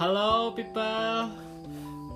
[0.00, 1.28] Halo people,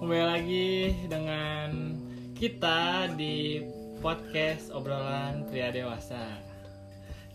[0.00, 1.92] kembali lagi dengan
[2.32, 3.60] kita di
[4.00, 6.40] podcast obrolan pria dewasa.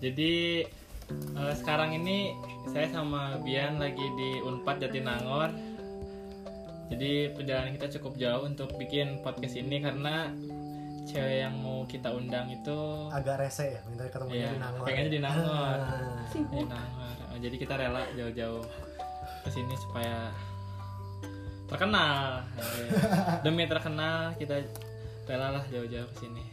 [0.01, 0.65] Jadi
[1.37, 2.33] eh, sekarang ini
[2.65, 5.53] saya sama Bian lagi di Unpad Jatinangor.
[6.89, 10.33] Jadi perjalanan kita cukup jauh untuk bikin podcast ini karena
[11.05, 15.11] cewek yang mau kita undang itu agak rese ya minta ketemu Iya, di Nangor pengennya
[15.13, 15.77] di Nangor.
[15.77, 16.25] Ah.
[16.33, 17.13] di Nangor.
[17.29, 18.88] Oh, Jadi kita rela jauh-jauh
[19.43, 20.31] ke sini supaya
[21.69, 22.43] terkenal.
[22.57, 22.65] Ya,
[23.45, 24.59] Demi terkenal kita
[25.29, 26.43] rela lah jauh-jauh ke sini.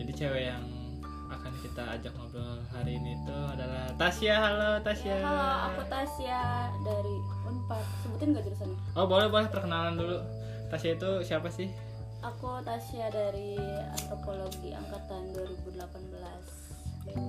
[0.00, 0.64] Jadi cewek yang
[1.32, 4.34] akan kita ajak ngobrol hari ini itu adalah Tasya.
[4.36, 5.16] Halo Tasya.
[5.16, 6.40] Ya, halo, aku Tasya
[6.84, 7.16] dari
[7.48, 7.84] Unpad.
[8.04, 8.78] Sebutin gak jurusannya?
[8.96, 10.18] Oh boleh boleh perkenalan dulu.
[10.72, 11.68] Tasya itu siapa sih?
[12.22, 13.56] Aku Tasya dari
[13.92, 16.62] Antropologi angkatan 2018.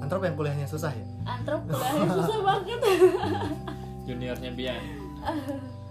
[0.05, 2.79] Antrop yang kuliahnya susah ya Antrop kuliahnya susah banget.
[4.03, 4.83] Juniornya Bian.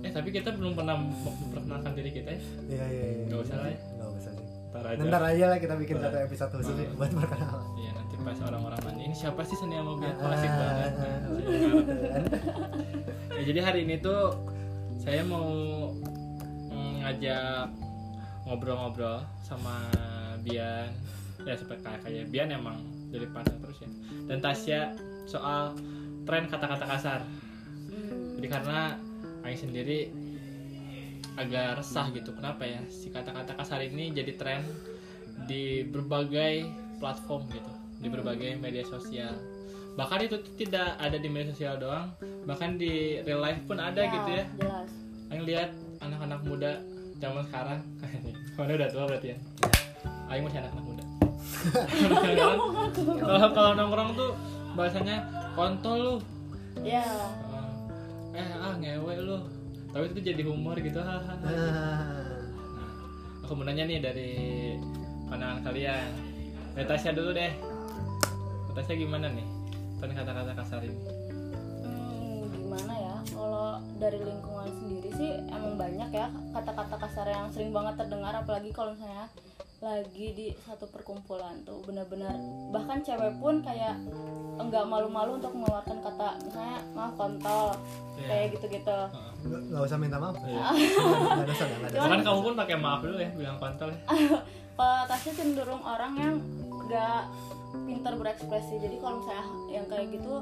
[0.00, 2.40] Eh tapi kita belum pernah memperkenalkan diri kita ya.
[2.66, 3.78] iya iya iya Nggak usah lah ya.
[3.92, 5.00] nggak usah sih Ntar aja.
[5.02, 6.88] ntar aja lah kita bikin satu episode khusus Nah.
[6.96, 10.16] buat perkenalan Iya nanti pas orang-orang nanya ini siapa sih seni sama Bian?
[10.16, 10.90] Asik banget.
[10.90, 11.18] Nah, ah,
[12.00, 12.22] kan?
[13.30, 14.22] Ya, jadi hari ini tuh
[14.96, 15.48] saya mau
[16.72, 17.68] mm, ngajak
[18.44, 19.84] ngobrol-ngobrol sama
[20.40, 20.88] Bian
[21.40, 23.88] ya seperti kayak kayak Bian emang jadi partner terus ya
[24.26, 24.80] dan Tasya
[25.24, 25.76] soal
[26.30, 27.20] tren kata-kata kasar.
[28.38, 28.94] Jadi karena
[29.42, 30.14] Aing sendiri
[31.34, 32.30] agak resah gitu.
[32.30, 32.78] Kenapa ya?
[32.86, 34.62] Si kata-kata kasar ini jadi tren
[35.50, 36.70] di berbagai
[37.02, 37.72] platform gitu.
[37.98, 39.34] Di berbagai media sosial.
[39.98, 42.14] Bahkan itu tidak ada di media sosial doang.
[42.46, 44.44] Bahkan di real life pun ada gitu ya.
[44.54, 44.88] Jelas.
[45.34, 46.78] Aing lihat anak-anak muda
[47.18, 47.82] zaman sekarang.
[48.54, 49.36] Mana udah tua berarti ya.
[50.30, 51.04] Aing masih anak-anak muda.
[53.18, 54.30] Kalau kalau nongkrong tuh
[54.78, 56.14] bahasanya kontol lu
[56.80, 57.04] Ya.
[58.30, 59.38] eh ah ngewe lu
[59.90, 62.38] tapi itu jadi humor gitu hahaha Ah, Nah,
[63.42, 64.30] aku mau nanya nih dari
[65.26, 66.06] pandangan kalian.
[66.72, 67.50] Dari Tasya dulu deh.
[68.70, 69.42] Tasya gimana nih?
[69.98, 70.94] Tentang kata-kata kasar ini.
[71.82, 72.99] Hmm, gimana ya?
[73.26, 78.70] Kalau dari lingkungan sendiri sih emang banyak ya kata-kata kasar yang sering banget terdengar apalagi
[78.70, 79.28] kalau misalnya
[79.80, 82.36] lagi di satu perkumpulan tuh benar-benar
[82.68, 83.96] bahkan cewek pun kayak
[84.56, 87.72] enggak malu-malu untuk mengeluarkan kata misalnya maaf kontol
[88.20, 88.28] Iya.
[88.28, 88.98] kayak gitu-gitu
[89.72, 90.52] nggak usah minta maaf nggak
[91.40, 93.98] nggak ada Bahkan kamu pun pakai maaf dulu ya bilang kontol ya.
[94.76, 96.34] kalau Tasya cenderung orang yang
[96.84, 97.24] gak
[97.86, 100.34] pintar berekspresi jadi kalau misalnya yang kayak gitu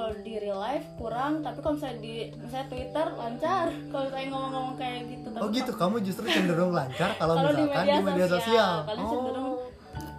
[0.00, 3.66] kalau di real life kurang tapi kalau misalnya di misalnya Twitter lancar.
[3.92, 5.70] Kalau saya ngomong-ngomong kayak gitu tapi oh gitu?
[5.76, 8.72] Kamu justru cenderung lancar kalau di misalkan media, di media sosial.
[8.88, 9.10] kalian oh.
[9.12, 9.50] cenderung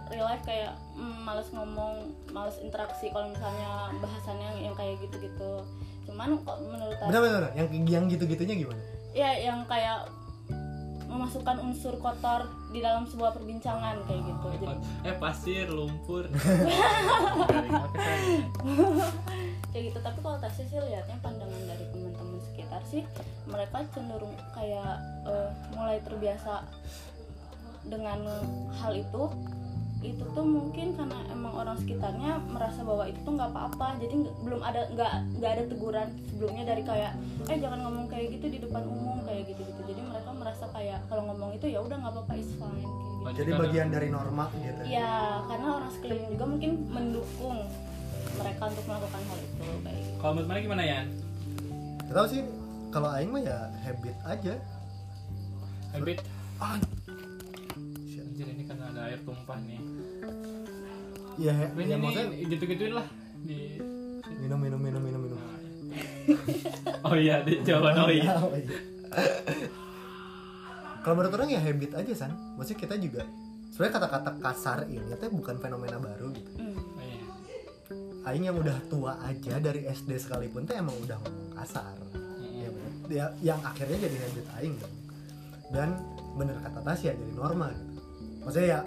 [0.06, 1.94] real life kayak mm, males ngomong
[2.30, 5.52] males interaksi kalau misalnya bahasannya yang, yang kayak gitu-gitu.
[6.06, 8.82] Cuman kok menurut Tasya benar-benar yang yang gitu-gitunya gimana?
[9.10, 10.06] Ya yang kayak
[11.10, 16.24] memasukkan unsur kotor di dalam sebuah perbincangan kayak gitu jadi Eh pasir, lumpur.
[19.72, 23.08] Kayak gitu tapi kalau Tasya sih lihatnya pandangan dari teman-teman sekitar sih
[23.48, 26.60] mereka cenderung kayak eh, mulai terbiasa
[27.88, 28.20] dengan
[28.78, 29.22] hal itu
[30.02, 33.98] itu tuh mungkin karena emang orang sekitarnya merasa bahwa itu tuh nggak apa-apa.
[34.02, 37.12] Jadi belum ada nggak nggak ada teguran sebelumnya dari kayak
[37.50, 41.00] eh jangan ngomong kayak gitu di depan umum kayak gitu gitu jadi mereka merasa kayak
[41.10, 43.38] kalau ngomong itu ya udah nggak apa-apa is fine kayak gitu.
[43.38, 44.82] Jadi bagian dari norma gitu.
[44.86, 47.58] Ya karena orang sekeliling juga mungkin mendukung
[48.38, 50.18] mereka untuk melakukan hal itu kayak gitu.
[50.18, 51.00] Kalau menurut mana gimana ya?
[52.10, 52.42] Tau sih.
[52.92, 54.54] Kalau aing mah ya habit aja.
[55.96, 56.18] Habit.
[56.62, 56.78] ah
[59.12, 59.80] air tumpah nih.
[61.40, 63.06] ya, ya, Ini, ya ini maksudnya gitu-gituin lah
[63.42, 63.80] di
[64.40, 65.38] minum minum minum minum minum
[67.08, 68.32] Oh iya, di jawaban oh iya.
[68.38, 68.78] Oh, iya.
[71.02, 72.32] Kalau menurut orang ya habit aja san.
[72.56, 73.22] Maksudnya kita juga
[73.74, 76.50] sebenarnya kata-kata kasar ini teh bukan fenomena baru gitu.
[76.62, 76.78] Hmm.
[76.78, 77.24] Oh, iya.
[78.30, 81.96] Aing yang udah tua aja dari SD sekalipun teh emang udah ngomong kasar.
[82.54, 82.92] Ya, bener.
[83.10, 84.94] Ya, yang akhirnya jadi habit aing dong.
[85.74, 85.88] Dan
[86.38, 87.92] bener kata Tasya jadi norma gitu.
[88.46, 88.80] Maksudnya ya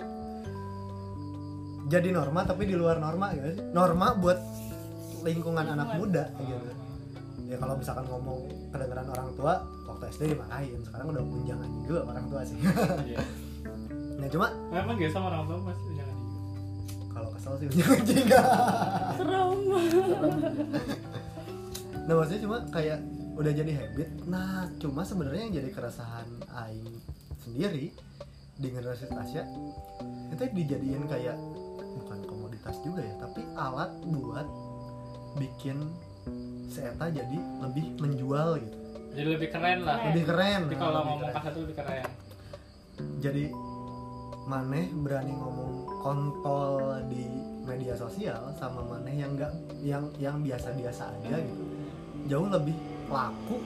[1.86, 3.62] jadi norma tapi di luar norma gitu.
[3.62, 3.64] sih.
[3.74, 4.40] Norma buat
[5.22, 6.70] lingkungan anak muda gitu.
[7.46, 9.54] Ya kalau misalkan ngomong kedengeran orang tua
[9.86, 12.58] waktu SD dimarahin, sekarang udah punjangan juga orang tua sih.
[13.06, 13.20] Iya.
[14.20, 16.18] nah cuma Emang gak sama orang tua masih jangan
[17.14, 18.40] kalau kesel sih punjangan juga.
[19.20, 19.50] serem
[22.06, 23.00] nah maksudnya cuma kayak
[23.36, 26.28] udah jadi habit nah cuma sebenarnya yang jadi keresahan
[26.66, 26.96] aing
[27.42, 27.90] sendiri
[28.56, 29.44] di generasi Tasya
[30.32, 31.36] itu dijadiin kayak
[32.84, 34.48] juga ya tapi alat buat
[35.36, 35.78] bikin
[36.72, 38.78] seeta jadi lebih menjual gitu.
[39.16, 39.98] Jadi lebih keren lah.
[40.12, 40.62] Lebih keren.
[40.68, 42.04] Jadi nah, kalau ngomong kasar tuh lebih keren.
[43.24, 43.46] Jadi
[44.46, 45.72] maneh berani ngomong
[46.04, 47.26] kontol di
[47.66, 49.52] media sosial sama maneh yang enggak
[49.82, 51.64] yang yang biasa-biasa aja gitu.
[52.28, 52.76] Jauh lebih
[53.08, 53.62] laku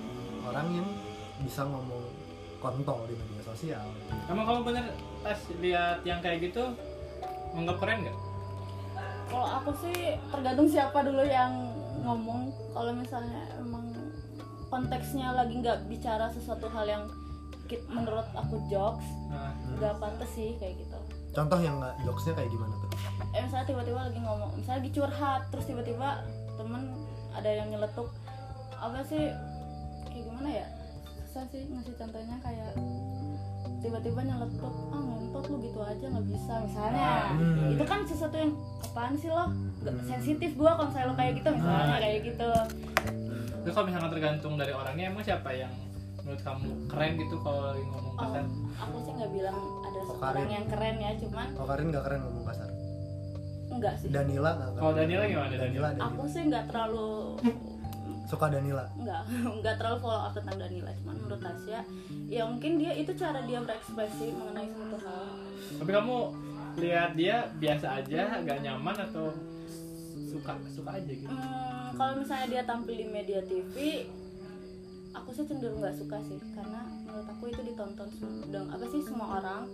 [0.45, 0.88] orang yang
[1.44, 2.03] bisa ngomong
[2.59, 3.85] kontol di media sosial.
[4.27, 4.85] Emang kamu bener
[5.23, 6.63] pas lihat yang kayak gitu
[7.56, 8.17] menganggap keren nggak
[9.29, 11.53] kalau aku sih tergantung siapa dulu yang
[12.01, 12.49] ngomong.
[12.73, 13.93] Kalau misalnya emang
[14.69, 17.03] konteksnya lagi nggak bicara sesuatu hal yang
[17.69, 20.97] menurut aku jokes nah, nggak pantas sih kayak gitu.
[21.37, 22.89] Contoh yang nggak jokesnya kayak gimana tuh?
[23.29, 26.25] Eh misalnya tiba-tiba lagi ngomong misalnya lagi curhat terus tiba-tiba
[26.57, 26.97] temen
[27.37, 28.09] ada yang nyeletuk.
[28.73, 29.29] Apa sih
[30.09, 30.67] kayak gimana ya?
[31.29, 32.73] Susah sih ngasih contohnya kayak
[33.85, 37.09] tiba-tiba nyeletuk ah ngentot lu gitu aja nggak bisa misalnya.
[37.29, 37.69] Hmm.
[37.69, 39.45] itu kan sesuatu yang apaan sih lo?
[39.79, 41.99] Nggak sensitif gua kalau misalnya lo kayak gitu misalnya Ah.
[42.01, 42.49] kayak gitu.
[43.61, 45.69] Itu kalau misalnya tergantung dari orangnya emang siapa yang
[46.19, 48.43] menurut kamu keren gitu kalau lagi ngomong oh, kasar?
[48.75, 50.49] aku sih nggak bilang ada Oh, seorang Karin.
[50.51, 52.69] yang keren ya cuman kalau Karin nggak keren ngomong kasar?
[53.69, 54.07] Enggak sih.
[54.09, 54.81] Danila nggak keren.
[54.81, 55.61] Kalau Danila gimana Danila?
[55.61, 56.05] Danila Danila.
[56.09, 57.09] Aku sih nggak terlalu
[58.29, 58.85] suka Danila?
[58.93, 59.21] Nggak
[59.59, 61.81] nggak terlalu follow up tentang Danila cuman menurut Tasya
[62.29, 65.25] ya mungkin dia itu cara dia berekspresi mengenai suatu hal.
[65.81, 66.17] Tapi kamu
[66.77, 69.33] lihat dia biasa aja gak nyaman atau
[70.29, 71.27] suka suka aja gitu?
[71.27, 74.05] Hmm, kalau misalnya dia tampil di media TV
[75.09, 79.41] aku sih cenderung nggak suka sih karena menurut aku itu ditonton sedang apa sih semua
[79.41, 79.65] orang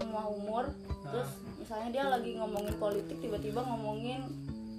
[0.00, 0.64] semua umur.
[1.08, 1.30] Terus
[1.60, 4.24] misalnya dia lagi ngomongin politik tiba-tiba ngomongin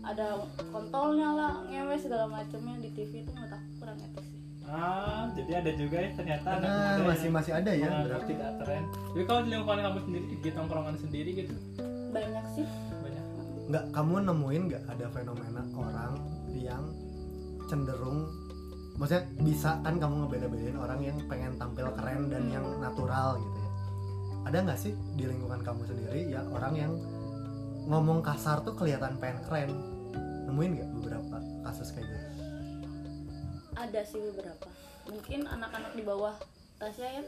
[0.03, 4.39] ada kontolnya lah ngewe segala macamnya di TV itu menurut aku kurang etis sih.
[4.69, 8.53] Ah jadi ada juga ya ternyata anak Nah, muda masih masih ada ya berarti tidak
[8.63, 8.83] keren.
[8.87, 11.53] Tapi kalau di lingkungan kamu sendiri di tongkrongan sendiri gitu?
[12.13, 12.65] Banyak sih.
[13.01, 13.23] Banyak.
[13.69, 16.13] Nggak kamu nemuin nggak ada fenomena orang
[16.53, 16.83] yang
[17.69, 18.25] cenderung
[18.99, 23.71] maksudnya bisa kan kamu ngebeda-bedain orang yang pengen tampil keren dan yang natural gitu ya?
[24.47, 26.91] Ada nggak sih di lingkungan kamu sendiri ya orang yang
[27.89, 29.71] ngomong kasar tuh kelihatan pengen keren.
[30.45, 32.27] Nemuin nggak beberapa kasus kayak gitu?
[33.74, 34.69] Ada sih beberapa.
[35.09, 36.38] Mungkin anak-anak di bawah
[36.80, 37.24] Tasya ya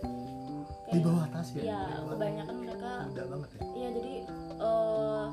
[0.91, 1.63] di bawah tas ya?
[1.63, 3.61] Iya, kebanyakan mereka muda banget ya?
[3.75, 4.13] Iya jadi
[4.59, 5.25] eh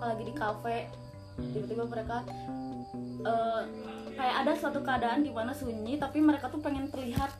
[0.00, 0.78] kalau lagi di kafe
[1.54, 2.16] tiba-tiba mereka
[3.26, 3.62] eh,
[4.14, 7.30] kayak ada suatu keadaan di mana sunyi tapi mereka tuh pengen terlihat.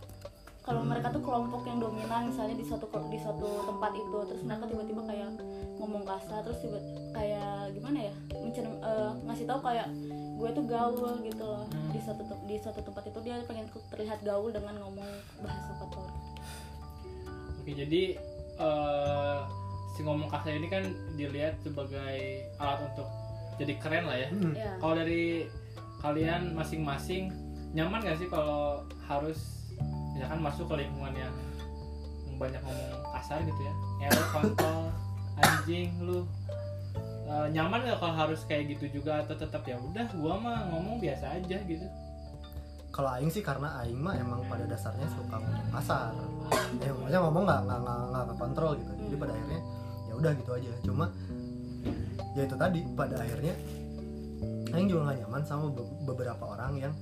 [0.60, 4.64] Kalau mereka tuh kelompok yang dominan misalnya di suatu di suatu tempat itu terus mereka
[4.70, 5.30] tiba-tiba kayak
[5.80, 6.76] ngomong kasar terus tiba
[7.16, 9.88] kayak gimana ya mencerm, eh, ngasih tahu kayak
[10.36, 11.64] gue tuh gaul gitu loh.
[11.92, 15.08] Di suatu te- di suatu tempat itu dia pengen terlihat gaul dengan ngomong
[15.40, 16.08] bahasa kotor.
[17.64, 18.02] Oke jadi
[18.60, 19.38] eh,
[19.96, 20.84] si ngomong kasar ini kan
[21.16, 23.08] dilihat sebagai alat untuk
[23.56, 24.28] jadi keren lah ya.
[24.32, 24.52] Hmm.
[24.52, 25.48] ya kalau dari
[26.00, 27.28] kalian masing-masing
[27.76, 29.68] nyaman gak sih kalau harus
[30.16, 31.34] misalkan masuk ke lingkungan yang
[32.40, 33.74] banyak ngomong kasar gitu ya?
[34.00, 34.88] Ngewe kontol
[35.40, 36.24] anjing lu.
[37.30, 39.22] Eh, nyaman gak kalau harus kayak gitu juga?
[39.22, 41.86] Atau tetap ya udah gua mah ngomong biasa aja gitu.
[42.90, 46.10] Kalau aing sih karena aing mah emang pada dasarnya suka ngomong kasar.
[46.82, 48.92] Ya maksudnya ngomong nggak nggak nggak nggak kekontrol gitu.
[48.98, 49.60] Jadi pada akhirnya
[50.10, 50.70] ya udah gitu aja.
[50.82, 51.06] Cuma
[52.34, 53.54] ya itu tadi pada akhirnya
[54.74, 56.92] aing juga nggak nyaman sama be- beberapa orang yang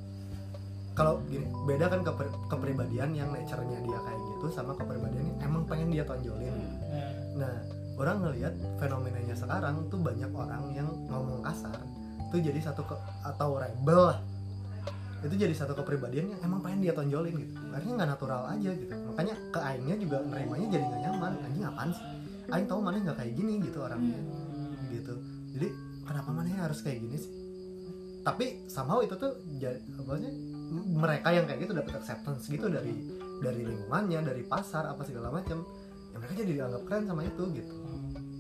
[0.93, 5.62] kalau gini beda kan keper- kepribadian yang nature-nya dia kayak gitu sama kepribadian yang emang
[5.65, 6.53] pengen dia tonjolin.
[6.53, 7.55] Nah, Nah,
[7.99, 11.83] orang ngelihat fenomenanya sekarang tuh banyak orang yang ngomong kasar
[12.28, 14.19] tuh jadi satu ke, atau rebel lah.
[15.19, 17.52] Itu jadi satu kepribadian yang emang pengen dia tonjolin gitu.
[17.75, 18.95] Akhirnya nggak natural aja gitu.
[18.95, 21.33] Makanya ke aingnya juga nerimanya jadi nggak nyaman.
[21.43, 22.05] Anjing apaan sih?
[22.49, 24.21] Aing tahu mana nggak kayak gini gitu orangnya
[24.95, 25.14] gitu.
[25.59, 25.69] Jadi
[26.07, 27.33] kenapa mana harus kayak gini sih?
[28.23, 30.12] Tapi somehow itu tuh jadi apa
[30.95, 32.93] mereka yang kayak gitu dapat acceptance gitu dari
[33.40, 35.64] dari lingkungannya, dari pasar apa segala macam.
[36.12, 37.75] Ya mereka jadi dianggap keren sama itu gitu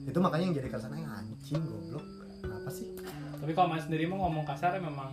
[0.08, 2.04] itu makanya yang jadi kesan "Eh, anjing goblok
[2.40, 2.88] kenapa sih
[3.34, 5.12] tapi kalau mas sendiri mau ngomong kasar ya memang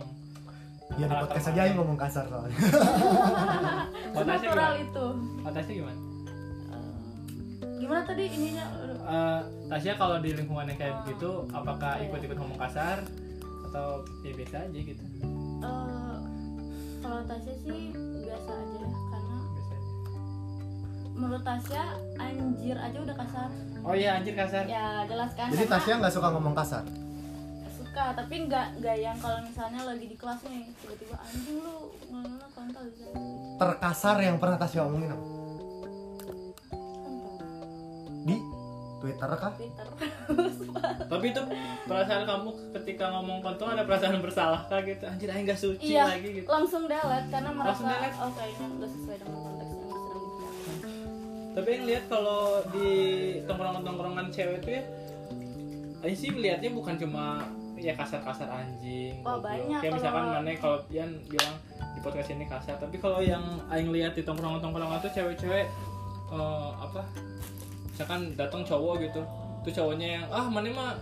[0.92, 1.52] ya di podcast mana?
[1.52, 2.58] aja yang ngomong kasar soalnya
[4.26, 4.40] natural
[4.72, 4.80] gimana?
[4.80, 5.06] itu
[5.42, 6.00] Batasnya gimana?
[6.68, 6.94] Eh,
[7.76, 8.66] gimana tadi ininya
[9.06, 12.10] Eh, Tasya kalau di lingkungan yang kayak begitu apakah Iya.
[12.10, 13.06] ikut-ikut ngomong kasar
[13.64, 13.88] atau
[14.22, 15.04] ya biasa aja gitu
[15.62, 16.16] Eh,
[16.98, 17.82] kalau Tasya sih
[21.16, 21.84] menurut Tasya
[22.16, 23.48] anjir aja udah kasar.
[23.80, 24.64] Oh iya anjir kasar.
[24.66, 26.84] Ya jelas kan jadi Tasya nggak suka ngomong kasar?
[27.72, 32.46] Suka tapi nggak nggak yang kalau misalnya lagi di kelas nih tiba-tiba anjing lu ngelala
[32.52, 33.08] kontol gitu.
[33.56, 35.24] Terkasar yang pernah Tasya omongin apa?
[38.26, 38.36] di
[38.98, 39.52] Twitter kah?
[39.54, 39.86] Twitter.
[41.12, 41.42] Tapi itu
[41.86, 45.06] perasaan kamu ketika ngomong kontol ada perasaan bersalah kah gitu?
[45.06, 46.48] Anjir aing gak suci iya lagi gitu.
[46.50, 48.18] langsung delete karena merasa Langsung delete?
[48.18, 49.40] oh kayaknya nggak sesuai dengan
[51.56, 52.90] tapi yang lihat kalau di
[53.42, 54.82] tongkrongan-tongkrongan cewek tuh ya
[55.98, 60.78] Aing sih melihatnya bukan cuma ya kasar-kasar anjing Oh, banyak kayak misalkan kalau- mana kalau
[60.86, 61.56] Pian bilang
[61.90, 65.66] di podcast ini kasar tapi kalau yang Aing lihat di tongkrongan-tongkrongan tuh cewek-cewek
[66.28, 67.00] eh, apa
[67.86, 69.20] misalkan datang cowok gitu
[69.62, 70.92] tuh cowoknya yang ah mana mah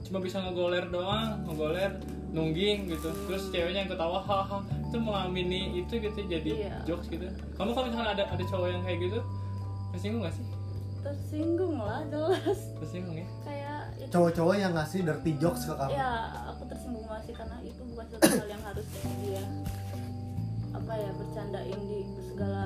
[0.00, 1.90] cuma bisa ngegoler doang ngegoler
[2.30, 3.08] nungging gitu.
[3.26, 6.74] Terus ceweknya yang ketawa haha itu mengamini itu gitu jadi Iya.
[6.84, 7.26] jokes gitu.
[7.54, 9.18] Kamu kalau misalkan ada ada cowok yang kayak gitu
[9.94, 10.46] tersinggung gak sih?
[11.04, 12.58] Tersinggung lah jelas.
[12.82, 13.28] Tersinggung ya?
[13.46, 14.10] Kayak itu.
[14.10, 15.92] Cowok-cowok yang ngasih dirty jokes ke kamu?
[15.94, 16.12] Ya
[16.50, 18.86] aku tersinggung masih karena itu bukan suatu hal yang harus
[19.22, 19.44] dia
[20.74, 22.62] apa ya bercandain di segala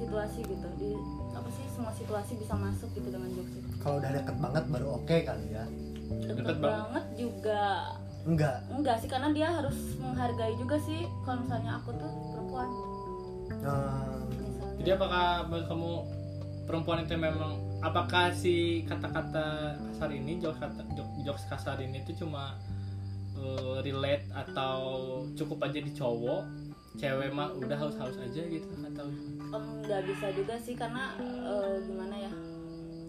[0.00, 0.66] situasi gitu.
[0.80, 0.90] Di
[1.36, 3.68] apa sih semua situasi bisa masuk gitu dengan jokes itu.
[3.82, 5.64] Kalau udah deket banget baru oke kali ya?
[6.22, 6.80] Deket, Deket banget.
[6.88, 7.64] banget juga.
[8.22, 8.56] Enggak?
[8.70, 11.02] Enggak sih karena dia harus menghargai juga sih.
[11.26, 12.68] Kalau misalnya aku tuh perempuan.
[13.50, 13.94] Misalnya.
[14.78, 15.90] Jadi apakah menurut kamu
[16.62, 18.54] perempuan itu memang apakah si
[18.84, 19.46] kata-kata
[19.90, 22.54] kasar ini jokes kata jok- jokes kasar ini itu cuma
[23.34, 24.76] eh, relate atau
[25.32, 26.42] cukup aja di cowok
[26.94, 29.06] cewek mah udah harus harus aja gitu atau
[29.80, 32.32] nggak bisa juga sih karena eh, gimana ya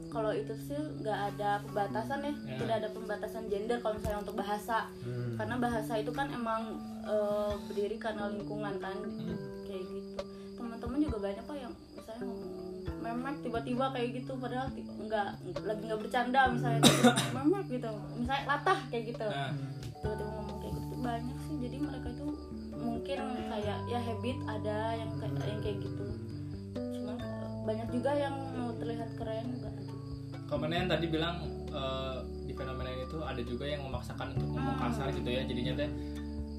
[0.08, 2.58] kalau itu sih nggak ada pembatasan ya Ya.
[2.58, 5.36] tidak ada pembatasan gender kalau misalnya untuk bahasa hmm.
[5.36, 6.64] karena bahasa itu kan emang
[7.04, 9.38] eh, berdiri karena lingkungan kan Hmm.
[9.64, 10.22] kayak gitu
[10.56, 12.53] teman-teman juga banyak kok yang misalnya ngomong
[13.04, 15.28] memek tiba-tiba kayak gitu padahal nggak
[15.68, 16.80] lagi nggak bercanda misalnya.
[16.80, 19.28] Tiba-tiba memek gitu misalnya latah kayak gitu.
[19.28, 19.52] Nah.
[20.00, 21.56] Tiba-tiba ngomong kayak gitu banyak sih.
[21.60, 22.26] Jadi mereka itu
[22.74, 23.20] mungkin
[23.52, 26.06] kayak ya habit ada yang kayak yang kayak gitu.
[26.76, 29.74] Cuma eh, banyak juga yang mau terlihat keren enggak
[30.44, 31.36] kemarin yang tadi bilang
[31.74, 34.84] eh, di fenomena ini tuh ada juga yang memaksakan untuk ngomong Hmm.
[34.90, 35.42] kasar gitu ya.
[35.44, 35.90] Jadinya teh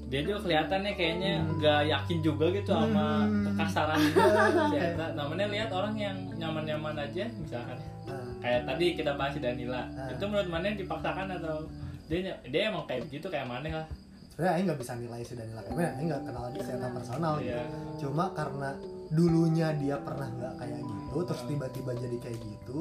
[0.05, 3.41] dia juga kelihatannya kayaknya nggak yakin juga gitu sama Hmm.
[3.49, 3.99] kekasaran
[4.77, 7.77] ya, namanya lihat orang yang nyaman-nyaman aja misalkan.
[8.05, 9.81] Nah, kayak tadi kita bahas si Danila.
[9.91, 10.13] Ah.
[10.13, 11.65] itu menurut mana dipaksakan atau
[12.05, 13.87] dia dia emang kayak gitu kayak mana lah.
[14.29, 17.49] Sebenarnya Aing nggak bisa nilai si Daniela Kemen Aing nggak kenal dia secara personal gitu.
[17.49, 17.63] Iya.
[17.97, 18.69] cuma karena
[19.07, 22.77] dulunya dia pernah nggak kayak gitu terus tiba-tiba jadi kayak gitu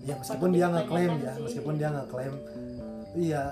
[0.00, 2.34] ya meskipun dia ngeklaim dipertanyakan ya meskipun dia ngeklaim
[3.16, 3.42] iya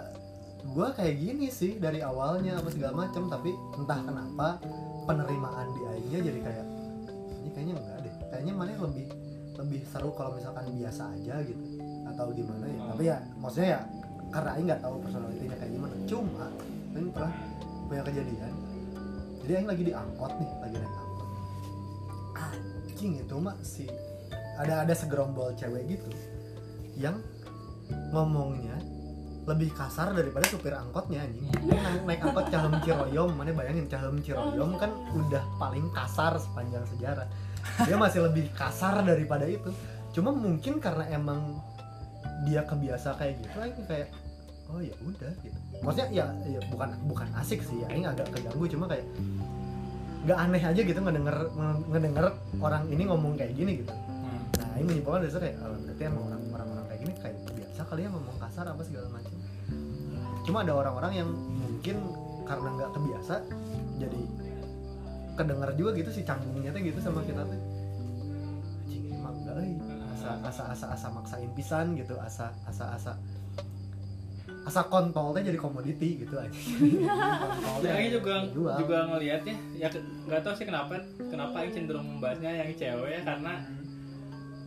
[0.65, 4.47] gua kayak gini sih dari awalnya apa segala macam tapi entah kenapa
[5.07, 6.67] penerimaan di Aingnya jadi kayak
[7.45, 9.07] ini kayaknya enggak deh kayaknya mana lebih
[9.57, 11.65] lebih seru kalau misalkan biasa aja gitu
[12.07, 12.81] atau gimana ya.
[12.93, 13.81] Tapi ya maksudnya ya
[14.31, 15.95] karena Aing nggak tahu personalitinya kayak gimana.
[16.05, 16.47] Cuma
[16.93, 17.33] Aing pernah
[17.87, 18.53] punya kejadian
[19.47, 21.29] jadi Aing lagi di angkot nih lagi naik angkot.
[22.35, 23.87] Anjing itu mah si
[24.59, 26.11] ada ada segerombol cewek gitu
[26.99, 27.23] yang
[28.11, 28.75] ngomongnya
[29.47, 31.47] lebih kasar daripada supir angkotnya anjing.
[31.71, 37.27] Naik, naik angkot cahem ciroyom mana bayangin cahem ciroyom kan udah paling kasar sepanjang sejarah.
[37.87, 39.71] Dia masih lebih kasar daripada itu.
[40.11, 41.63] Cuma mungkin karena emang
[42.43, 44.09] dia kebiasa kayak gitu Aing kayak
[44.67, 45.59] oh ya udah gitu.
[45.79, 49.07] Maksudnya ya, ya bukan bukan asik sih ya Aing agak keganggu cuma kayak
[50.27, 51.39] nggak aneh aja gitu ngedenger
[51.87, 52.27] ngedenger
[52.59, 53.95] orang ini ngomong kayak gini gitu.
[53.95, 54.43] Hmm.
[54.59, 57.37] nah ini menyimpulkan dari situ kayak oh, berarti emang orang orang kayak gini kayak
[57.77, 59.37] biasa kali ya ngomong kasar apa segala macam?
[60.49, 62.01] Cuma ada orang-orang yang mungkin
[62.49, 63.35] karena nggak kebiasa
[64.01, 64.21] jadi
[65.37, 67.61] kedenger juga gitu si canggungnya tuh gitu sama kita tuh.
[68.81, 69.77] Anjing ini mah enggak euy.
[70.17, 73.13] asa asa asa asa maksain pisan gitu asa asa asa.
[74.65, 76.51] Asa kontolnya jadi komoditi gitu aja
[77.87, 79.89] Ya, Aing juga juga ngelihat ya, ya
[80.27, 80.97] nggak tahu sih kenapa
[81.29, 83.63] kenapa Aing cenderung membahasnya yang cewek ya karena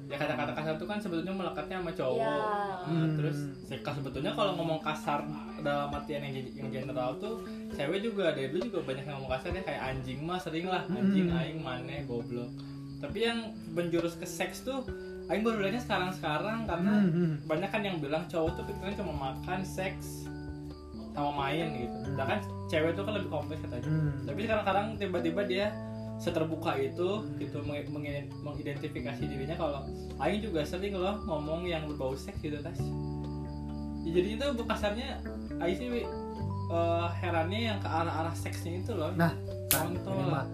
[0.10, 2.18] ya kata-kata kasar itu kan sebetulnya melekatnya sama cowok.
[2.20, 2.34] Ya.
[2.34, 3.14] Nah, Hmm.
[3.14, 5.22] Terus se- sebetulnya kalau ngomong kasar
[5.60, 9.50] dalam artian yang, yang general tuh cewek juga ada dulu juga banyak yang ngomong kasar
[9.52, 11.38] ya kayak anjing mah sering lah anjing Hmm.
[11.40, 12.50] aing maneh goblok.
[12.98, 13.40] Tapi yang
[13.70, 14.82] menjurus ke seks tuh
[15.28, 17.34] aing baru lihatnya sekarang-sekarang karena Hmm, hmm.
[17.46, 20.26] banyak kan yang bilang cowok tuh pikirannya cuma makan seks
[21.12, 24.14] sama main gitu sedangkan cewek tuh kan lebih kompleks katanya Hmm.
[24.26, 25.66] tapi sekarang-kadang tiba-tiba dia
[26.20, 29.88] seterbuka itu gitu meng- meng- mengidentifikasi dirinya kalau
[30.20, 32.76] Aing juga sering loh ngomong yang berbau seks gitu tas
[34.04, 35.24] ya, jadi itu kasarnya
[35.58, 35.88] Aing sih
[36.70, 40.46] eh, herannya yang ke arah-arah seksnya itu loh Nah, Nah, Contoh mah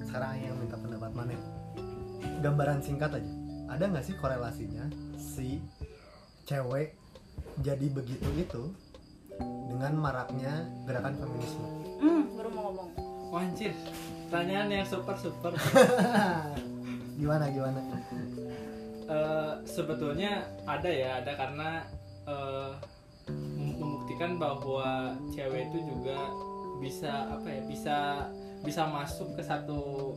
[0.00, 1.34] sekarang yang minta pendapat mana?
[2.38, 3.32] Gambaran singkat aja.
[3.68, 4.86] Ada nggak sih korelasinya
[5.18, 5.58] si
[6.42, 6.94] cewek
[7.60, 8.62] jadi begitu itu
[9.68, 11.66] dengan maraknya gerakan feminisme?
[11.98, 12.88] hmm, baru mau ngomong
[13.28, 13.74] Wanjir,
[14.28, 15.56] pertanyaan yang super super
[17.20, 17.80] gimana gimana?
[19.08, 21.70] eh, sebetulnya ada ya ada karena
[23.32, 26.28] mem- membuktikan bahwa cewek itu juga
[26.78, 27.96] bisa apa ya bisa
[28.62, 30.12] bisa masuk ke satu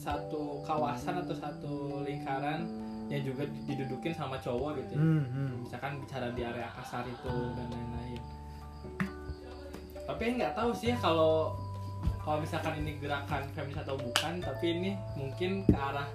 [0.00, 1.74] satu kawasan atau satu
[2.06, 2.64] lingkaran
[3.10, 5.02] yang juga didudukin sama cowok gitu ya.
[5.02, 5.50] Hmm, hmm.
[5.66, 8.22] misalkan bicara di area kasar itu dan lain-lain
[10.06, 11.54] tapi nggak tahu sih ya kalau
[12.24, 16.08] kalau misalkan ini gerakan feminis atau bukan tapi ini mungkin ke arah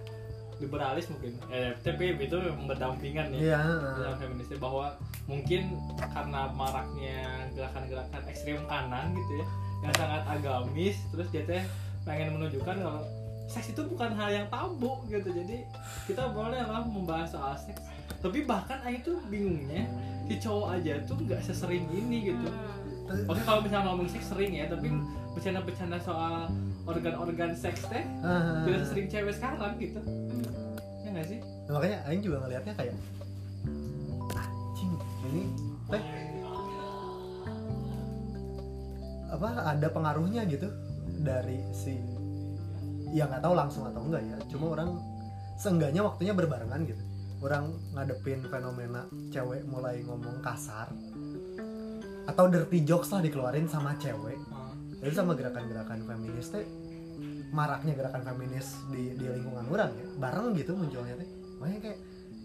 [0.62, 1.36] liberalis mungkin.
[1.52, 2.38] Eh tapi itu
[2.70, 3.60] berdampingan ya
[4.00, 4.96] dalam feminis bahwa
[5.26, 9.46] mungkin karena maraknya gerakan-gerakan ekstrem kanan gitu ya
[9.84, 11.64] yang sangat agamis terus dia teh
[12.08, 13.02] pengen menunjukkan kalau
[13.46, 15.30] seks itu bukan hal yang tabu gitu.
[15.30, 15.66] Jadi
[16.10, 17.82] kita boleh lah membahas soal seks.
[18.22, 19.86] Tapi bahkan Aing tuh bingungnya
[20.26, 22.50] si cowok aja tuh nggak sesering ini gitu.
[23.06, 23.30] Hmm.
[23.30, 24.90] oke kalau misalnya ngomong seks sering ya tapi
[25.36, 26.48] bercanda-bercanda soal
[26.88, 30.00] organ-organ seks teh Ah, tidak sesering cewek sekarang gitu.
[31.04, 31.40] Ya nggak sih?
[31.68, 32.96] Makanya Aing juga ngelihatnya kayak
[34.32, 34.92] anjing
[35.30, 35.44] ini
[35.92, 36.04] teh
[39.36, 40.72] apa ada pengaruhnya gitu
[41.20, 42.00] dari si
[43.12, 44.90] ya nggak tahu langsung atau enggak ya cuma orang
[45.60, 47.04] seenggaknya waktunya berbarengan gitu.
[47.44, 50.88] Orang ngadepin fenomena cewek mulai ngomong kasar
[52.26, 54.40] atau dirty jokes lah dikeluarin sama cewek
[55.00, 56.66] Jadi sama gerakan-gerakan feminis teh
[57.50, 60.06] maraknya gerakan feminis di, di lingkungan orang ya.
[60.18, 61.30] Bareng gitu munculnya teh.
[61.58, 62.00] Makanya kayak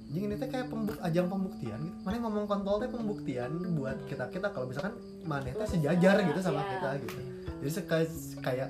[0.07, 1.97] anjing ini teh kayak pembuk, ajang pembuktian gitu.
[2.03, 6.61] Mana ngomong kontol teh pembuktian buat kita kita kalau misalkan mana teh sejajar gitu sama
[6.61, 6.71] Iya.
[6.73, 7.19] kita gitu.
[7.61, 8.09] Jadi se- kayak
[8.41, 8.69] kayak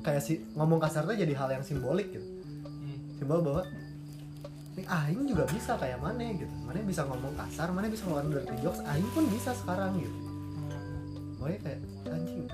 [0.00, 2.24] kayak si ngomong kasar teh jadi hal yang simbolik gitu.
[2.64, 2.98] Hmm.
[3.14, 3.62] simbol bahwa
[4.70, 6.54] ini aing juga bisa kayak mana gitu.
[6.64, 10.16] Mana bisa ngomong kasar mana bisa ngeluarin dirty jokes aing pun bisa sekarang gitu.
[11.36, 12.44] Makanya kayak anjing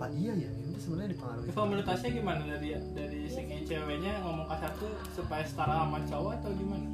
[0.00, 0.08] apa?
[0.16, 2.40] Iya ya ini tuh sebenarnya dipengaruhi Kalau menurut Tasya gimana?
[2.48, 6.88] Dari dari segi ceweknya ngomong kasar tuh supaya setara sama cowok atau gimana?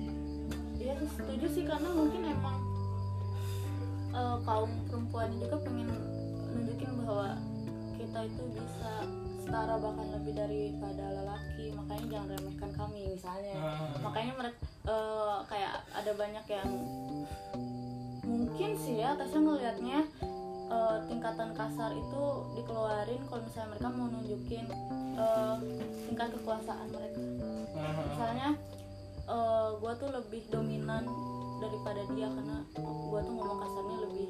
[0.82, 1.62] Iya setuju sih.
[1.70, 2.56] Karena mungkin emang
[4.10, 5.88] eh, kaum perempuan juga pengen
[6.50, 7.38] nunjukin bahwa
[7.94, 8.92] kita itu bisa
[9.38, 11.64] setara bahkan lebih daripada lelaki.
[11.78, 13.54] Makanya jangan remehkan kami misalnya.
[13.54, 13.94] Ah.
[14.02, 14.58] makanya mereka
[15.46, 16.70] kayak ada banyak yang
[18.26, 20.02] mungkin sih ya Tasya ngelihatnya
[20.66, 22.22] eh, tingkatan kasar itu
[22.58, 24.64] dikeluarin kalau misalnya mereka mau nunjukin
[25.16, 25.56] eh,
[26.10, 27.20] tingkat kekuasaan mereka.
[28.14, 28.50] Misalnya
[29.82, 31.02] gue tuh lebih dominan
[31.58, 34.26] daripada dia karena gue tuh ngomong kasarnya lebih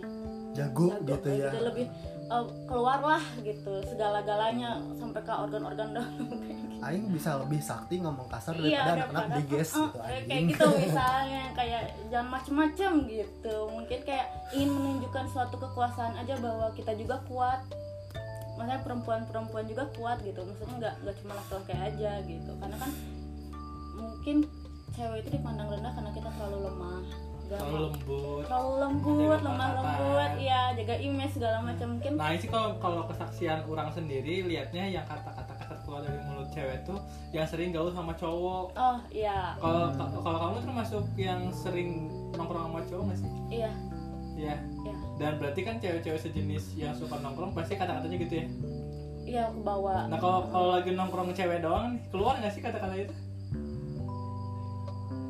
[0.57, 1.51] jago jago, gitu ya.
[1.61, 1.87] lebih
[2.26, 6.34] eh, keluar lah gitu segala-galanya sampai ke organ-organ dalam gitu.
[6.76, 10.26] Aing bisa lebih sakti ngomong kasar Iya, daripada anak-anak daripada- diges Eh, gitu anjing.
[10.26, 13.56] kayak gitu misalnya kayak jangan macem-macem gitu.
[13.66, 17.64] Mungkin kayak ingin menunjukkan suatu kekuasaan aja bahwa kita juga kuat.
[18.54, 20.40] Maksudnya perempuan-perempuan juga kuat gitu.
[20.40, 22.52] Maksudnya nggak nggak cuma laki-laki aja gitu.
[22.56, 22.90] Karena kan
[23.94, 24.36] mungkin
[24.92, 27.00] cewek itu dipandang rendah karena kita terlalu lemah
[27.46, 28.42] Terlalu lembut.
[28.42, 33.06] terlalu lembut lemah lembut iya jaga image segala macam mungkin Nah ini sih kalau kalau
[33.06, 36.98] kesaksian orang sendiri liatnya yang kata-kata kasar keluar dari mulut cewek tuh
[37.30, 38.74] yang sering gaul sama cowok.
[38.74, 41.90] oh iya Kalau kalau kamu termasuk yang sering
[42.32, 43.30] nongkrong sama cowok nggak sih?
[43.54, 43.70] iya
[44.37, 44.54] Iya.
[44.82, 48.46] iya Dan berarti kan cewek-cewek sejenis yang suka nongkrong pasti kata-katanya gitu ya.
[49.24, 53.14] iya aku bawa Nah kalau kalau lagi nongkrong cewek doang keluar nggak sih kata-kata itu?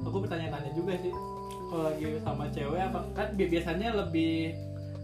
[0.02, 1.12] Aku bertanya-tanya juga sih.
[1.66, 4.54] Kalau lagi sama cewek apa kan bi- biasanya lebih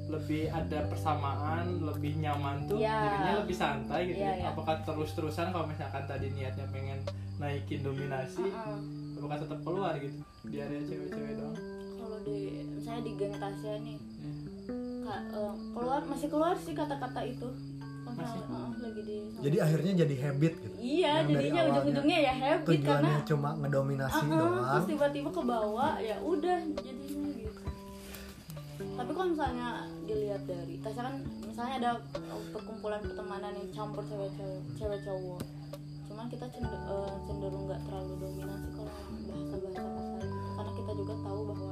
[0.05, 3.01] lebih ada persamaan, lebih nyaman tuh, Ya.
[3.03, 4.20] jadinya lebih santai gitu.
[4.20, 4.35] Iya, ya.
[4.37, 4.46] iya.
[4.51, 7.01] Apakah terus-terusan kalau misalkan tadi niatnya pengen
[7.38, 8.77] naikin dominasi, Heeh.
[9.16, 11.57] apakah tetap keluar gitu di area cewek-cewek doang?
[11.94, 14.33] kalau di misalnya di geng Tasya nih Ya.
[15.03, 17.48] Ka- eh, keluar masih keluar sih kata-kata itu
[18.12, 18.40] Masih?
[18.44, 20.77] misalnya, lagi di jadi akhirnya jadi habit gitu.
[20.79, 24.90] Iya yang jadinya ujung-ujungnya ya karena tujuannya cuma ngedominasi uh-uh, terus doang.
[24.90, 27.62] tiba-tiba ke bawah ya udah jadinya gitu.
[28.83, 29.68] Tapi kalau misalnya
[30.05, 31.14] dilihat dari Tasya kan
[31.46, 31.90] misalnya ada
[32.53, 35.42] perkumpulan pertemanan yang campur cewek-cewek cewek cowok.
[36.11, 38.92] Cuman kita eh, cenderung nggak terlalu dominasi kalau
[39.33, 40.38] bahasa-bahasa kasar itu.
[40.53, 41.72] karena kita juga tahu bahwa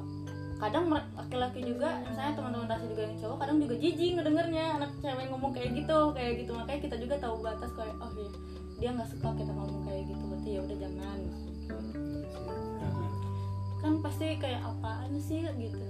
[0.60, 5.26] kadang laki-laki juga misalnya teman-teman Tasya juga yang cowok kadang juga jijik ngedengernya anak cewek
[5.32, 6.52] ngomong kayak gitu kayak gitu.
[6.52, 8.30] Makanya kita juga tahu batas kayak oh iya
[8.80, 11.18] dia nggak suka kita ngomong kayak gitu berarti ya udah jangan.
[13.80, 15.40] Kan pasti kayak apaan sih?
[15.48, 15.80] gitu.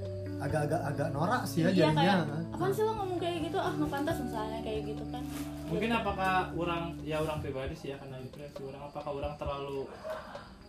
[0.41, 2.23] Agak-agak agak norak sih ya iya jadinya.
[2.23, 3.59] Kayak apaan sih lo ngomong kayak gitu?
[3.59, 5.23] Ah nggak pantas misalnya kayak gitu kan.
[5.67, 9.91] Mungkin apakah orang ya orang pribadi sih ya karena impresi orang apakah orang terlalu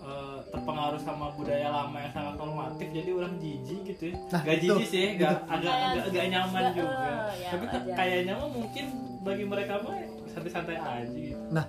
[0.02, 4.16] eh, terpengaruh sama budaya lama yang sangat normatif jadi orang jijik gitu ya.
[4.34, 7.14] Nah, gak jijik sih gak, agak, agak agak nyaman gak, juga.
[7.38, 7.96] Ya, tapi wajar.
[7.98, 8.86] kayaknya mah mungkin
[9.22, 9.96] bagi mereka mah
[10.32, 11.42] santai-santai aja gitu.
[11.54, 11.66] Nah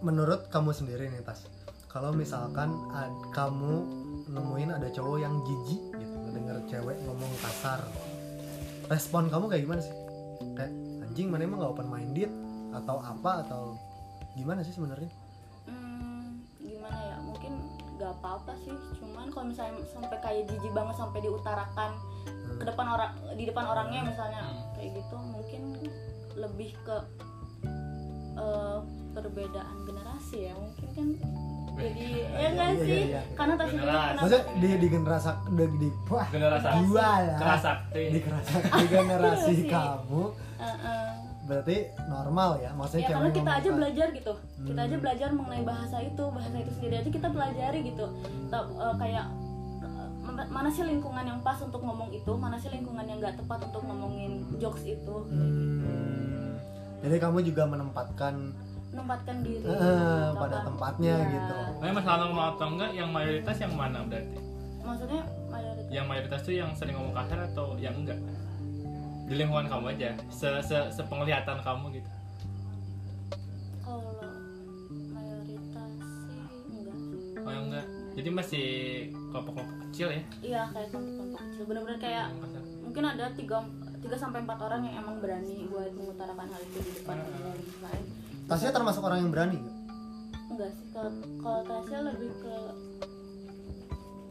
[0.00, 1.44] menurut kamu sendiri nih tas.
[1.90, 3.72] Kalau misalkan ad- kamu
[4.30, 7.82] nemuin ada cowok yang jijik gitu ngedenger cewek ngomong kasar
[8.86, 9.94] respon kamu kayak gimana sih?
[10.54, 10.72] Kayak
[11.06, 12.30] anjing mana emang gak open minded
[12.70, 13.62] atau apa atau
[14.38, 15.10] gimana sih sebenarnya?
[15.66, 15.99] Hmm,
[18.00, 18.72] gak apa-apa sih.
[18.96, 21.90] Cuman kalau misalnya sampai kayak jijik banget sampai diutarakan
[22.56, 24.72] ke depan orang di depan orangnya misalnya Hmm.
[24.74, 25.62] kayak gitu mungkin
[26.34, 26.96] lebih ke
[28.32, 28.78] eh,
[29.12, 30.54] perbedaan generasi ya.
[30.54, 31.08] Mungkin kan
[31.72, 32.88] jadi ya enggak Iya, sih?
[32.90, 33.22] iya, iya.
[33.32, 36.66] karena pernah maksudnya di di generasi di, di wah generasi.
[36.82, 40.22] dua ya kerasakti di kerasa di generasi Iya kamu.
[41.50, 44.32] Berarti normal ya maksudnya ya karena kita aja belajar gitu
[44.62, 45.02] kita aja Hmm.
[45.02, 48.06] belajar mengenai bahasa itu bahasa itu sendiri aja kita pelajari gitu
[48.46, 49.26] Ta- eh, kayak
[49.82, 50.08] eh,
[50.46, 53.82] mana- sih lingkungan yang pas untuk ngomong itu mana sih lingkungan yang nggak tepat untuk
[53.82, 56.54] ngomongin jokes itu Hmm.
[57.02, 58.54] jadi kamu juga menempatkan
[58.90, 61.30] menempatkan diri Eh, gitu pada tempatnya Iya.
[61.30, 61.56] gitu.
[61.78, 64.38] Nah, masalah ngomong atau enggak yang mayoritas yang mana berarti?
[64.80, 68.18] maksudnya mayoritas Yang mayoritas tuh yang sering ngomong kasar atau yang enggak?
[69.30, 72.10] Di lingkungan kamu aja, se, se, sepenglihatan kamu gitu.
[73.80, 74.02] kalau
[75.06, 76.96] mayoritas sih enggak
[77.40, 77.86] Oh enggak.
[78.10, 78.66] Jadi masih
[79.30, 82.62] kelompok-kelompok kecil ya iya kayak kelompok kecil bener-bener kayak ngomong kasar.
[82.82, 83.56] mungkin ada tiga
[84.00, 87.30] tiga sampai empat orang yang emang berani buat mengutarakan hal itu di depan Hmm.
[87.30, 88.04] umum lain
[88.44, 89.76] Tasya termasuk orang yang berani nggak?
[90.50, 92.54] enggak sih kalau kalau Tasya lebih ke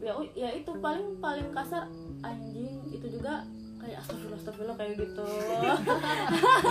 [0.00, 1.88] ya ya itu paling paling kasar
[2.20, 3.48] anjing itu juga
[3.90, 5.26] kayak astagfirullah astagfirullah kayak gitu.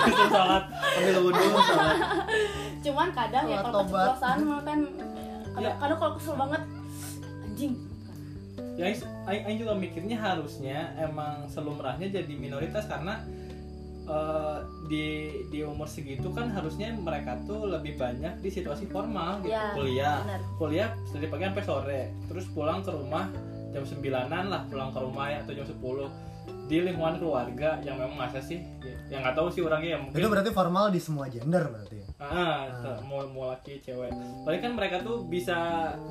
[0.08, 0.63] Itu salat.
[0.71, 1.97] Ambil wudhu salat.
[2.79, 4.79] cuman kadang ya kalau keceplosan mah kan
[5.51, 5.75] kadang, Ya.
[5.75, 6.62] kadang kalau kesel banget
[7.43, 7.73] anjing.
[8.79, 8.95] Ya,
[9.27, 13.19] Aing juga mikirnya harusnya emang selumrahnya jadi minoritas karena
[14.08, 15.05] eh, di
[15.51, 19.51] di umur segitu kan harusnya mereka tuh lebih banyak di situasi formal gitu.
[19.51, 20.17] Ya, kuliah.
[20.23, 20.41] benar.
[20.55, 22.01] kuliah dari pagi sampai sore.
[22.32, 23.27] Terus pulang ke rumah
[23.69, 25.77] jam 9-an lah pulang ke rumah ya atau jam 10
[26.69, 30.15] di lingkungan keluarga yang memang masa sih ya, yang nggak tahu sih orangnya ya mungkin
[30.15, 31.97] Itu berarti formal di semua gender berarti.
[31.97, 32.08] ya?
[32.19, 34.13] Ah, te- mau mau laki cewek.
[34.43, 35.58] Paling kan mereka tuh bisa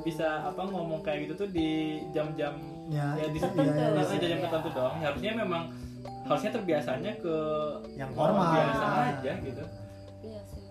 [0.03, 1.69] bisa apa ngomong kayak gitu tuh di
[2.11, 4.31] jam-jam Ya, ya di iya, iya, di iya.
[4.31, 4.95] jam tertentu dong.
[4.99, 5.63] Harusnya memang
[6.25, 7.37] harusnya terbiasanya ke
[7.95, 8.49] Yang formal.
[8.49, 9.65] biasa aja gitu.
[10.25, 10.65] iya sih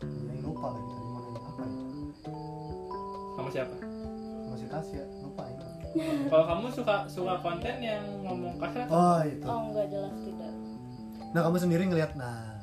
[0.00, 1.80] Yang lupa lagi tadi mau nanya apa ya?
[3.32, 3.74] Sama siapa?
[4.48, 5.11] Masih Tasya, lupa ya.
[6.30, 9.44] Kalau kamu suka suka konten yang ngomong kasar atau Oh itu.
[9.44, 10.52] oh enggak jelas tidak
[11.30, 12.60] Nah kamu sendiri ngelihat, nah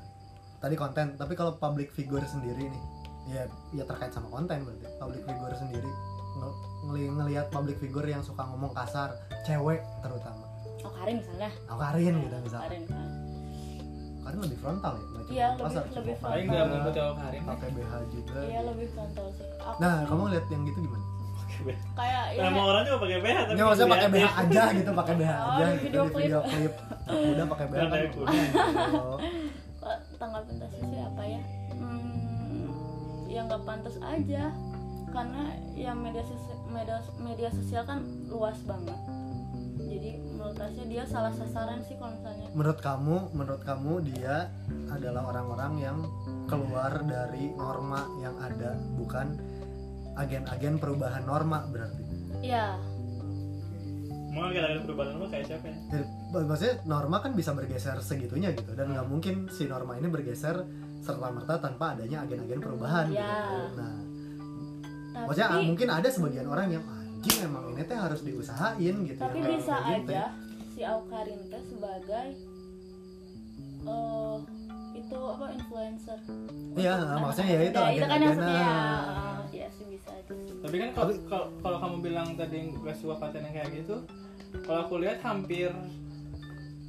[0.58, 2.84] tadi konten, tapi kalau public figure sendiri nih,
[3.28, 3.42] ya
[3.74, 4.86] ya terkait sama konten berarti.
[4.96, 5.90] Public figure sendiri
[6.36, 10.46] nge- ngeli- ngelihat public figure yang suka ngomong kasar, cewek terutama.
[10.80, 12.64] oh Karin misalnya Oh, Karin gitu misalnya.
[12.64, 13.10] Karin misalnya
[14.20, 16.66] Karin lebih frontal ya, nggak cuma Iya, ngomong kasar, lebih- lebih pakai Paling nggak
[17.18, 17.48] hari ini.
[17.48, 18.40] pakai BH juga.
[18.44, 21.06] iya lebih frontal sih aku Nah kamu lihat yang gitu gimana?
[21.68, 25.14] Kayak ya Nama orang juga pakai BH tapi Ini maksudnya pakai BH aja gitu, pakai
[25.20, 26.74] BH Oh, aja di gitu video di video klip.
[27.10, 28.00] Udah pakai BH kan.
[28.96, 29.18] Oh.
[30.20, 31.42] Tanggapan Tasya sih apa ya?
[31.80, 34.44] Hmm, ya nggak pantas aja.
[35.10, 35.44] Karena
[35.74, 39.00] ya media sosial media, media sosial kan luas banget.
[39.80, 42.48] Jadi menurut Tasya dia salah sasaran sih kalau misalnya.
[42.52, 44.52] Menurut kamu, menurut kamu dia
[44.92, 45.98] adalah orang-orang yang
[46.46, 49.38] keluar dari norma yang ada, bukan
[50.16, 52.02] agen-agen perubahan norma berarti.
[52.40, 52.78] ya
[54.30, 55.76] Mau kadang-kadang perubahan rumah kayak siapa ya?
[55.90, 56.06] Jadi,
[56.46, 60.62] maksudnya norma kan bisa bergeser segitunya gitu dan nggak mungkin si norma ini bergeser
[61.00, 63.26] serta merta tanpa adanya agen-agen perubahan Ya.
[63.26, 63.58] gitu.
[63.76, 63.98] Nah,
[65.10, 69.18] tapi maksudnya ah, mungkin ada sebagian orang yang anjing emang ini teh harus diusahain gitu.
[69.18, 70.12] tapi yang bisa kayak gitu.
[70.14, 70.24] aja
[70.70, 72.28] si Aukarin teh sebagai
[73.82, 74.38] eh
[74.92, 76.20] itu apa influencer
[76.72, 77.92] Iya, Anak maksudnya ya itu muda.
[77.92, 78.34] itu kan ya
[79.70, 83.46] ya sih bisa aja Tapi kan kalau kalau kalau kamu bilang tadi gak suka konten
[83.46, 83.96] yang kayak gitu,
[84.66, 85.70] kalau aku lihat hampir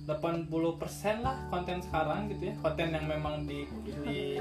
[0.08, 0.48] 80%
[1.20, 3.68] lah konten sekarang gitu ya, konten yang memang di
[4.02, 4.40] di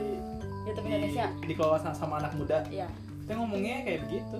[0.66, 1.14] YouTube di,
[1.46, 2.64] dikelola sama, sama anak muda.
[2.70, 2.88] ya
[3.22, 4.38] Kita ngomongnya kayak begitu.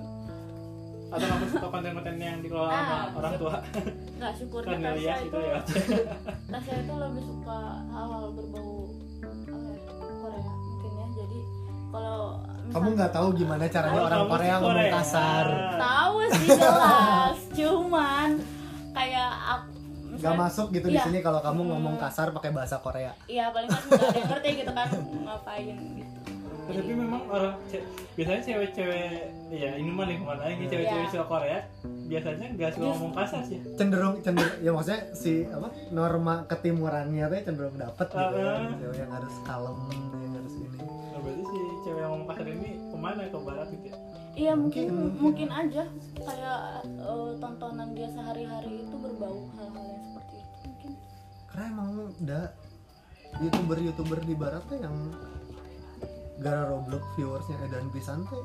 [1.10, 3.56] Atau kamu suka konten-konten yang dikelola sama Ah, orang tua?
[4.16, 5.60] nggak syukurnya Kan Tasya itu itu ya.
[6.48, 7.58] Tasya itu lebih suka
[7.90, 8.72] hal-hal berbau
[9.20, 9.30] ya,
[10.18, 11.38] Korea mungkin ya jadi
[11.90, 12.22] kalau
[12.70, 14.92] Kamu nggak tahu gimana caranya Oh, orang Korea ngomong Korea.
[14.94, 15.46] kasar.
[15.76, 18.28] tahu sih jelas cuman
[18.92, 19.68] kayak aku
[20.12, 21.06] Gak masuk gitu di Iya.
[21.06, 21.70] sini kalau kamu Hmm.
[21.72, 23.16] ngomong kasar pakai bahasa Korea.
[23.24, 24.88] Iya paling kan nggak ada yang ngerti gitu kan
[25.24, 26.12] ngapain gitu.
[26.70, 27.82] Tapi memang orang ce-
[28.14, 29.10] biasanya cewek-cewek
[29.50, 31.10] ya ini mah lingkungan lagi cewek-cewek Iya.
[31.10, 31.58] suka Korea
[32.06, 33.58] biasanya gak suka Just- ngomong kasar sih.
[33.74, 38.20] Cenderung cenderung ya maksudnya si apa norma ketimurannya tuh cenderung dapet gitu.
[38.36, 38.76] Uh-uh.
[38.76, 40.78] Cewek yang harus kalem, yang harus ini.
[43.00, 43.96] Ke mana ke barat gitu ya?
[44.36, 45.84] iya mungkin Mungkin, mungkin, aja.
[46.14, 50.90] Kayak eh, tontonan dia sehari-hari itu berbau hal-hal yang seperti itu mungkin.
[51.48, 52.44] Karena emang udah
[53.40, 54.96] youtuber youtuber di barat tuh yang
[56.38, 58.44] gara Roblox viewersnya Edan pisan teh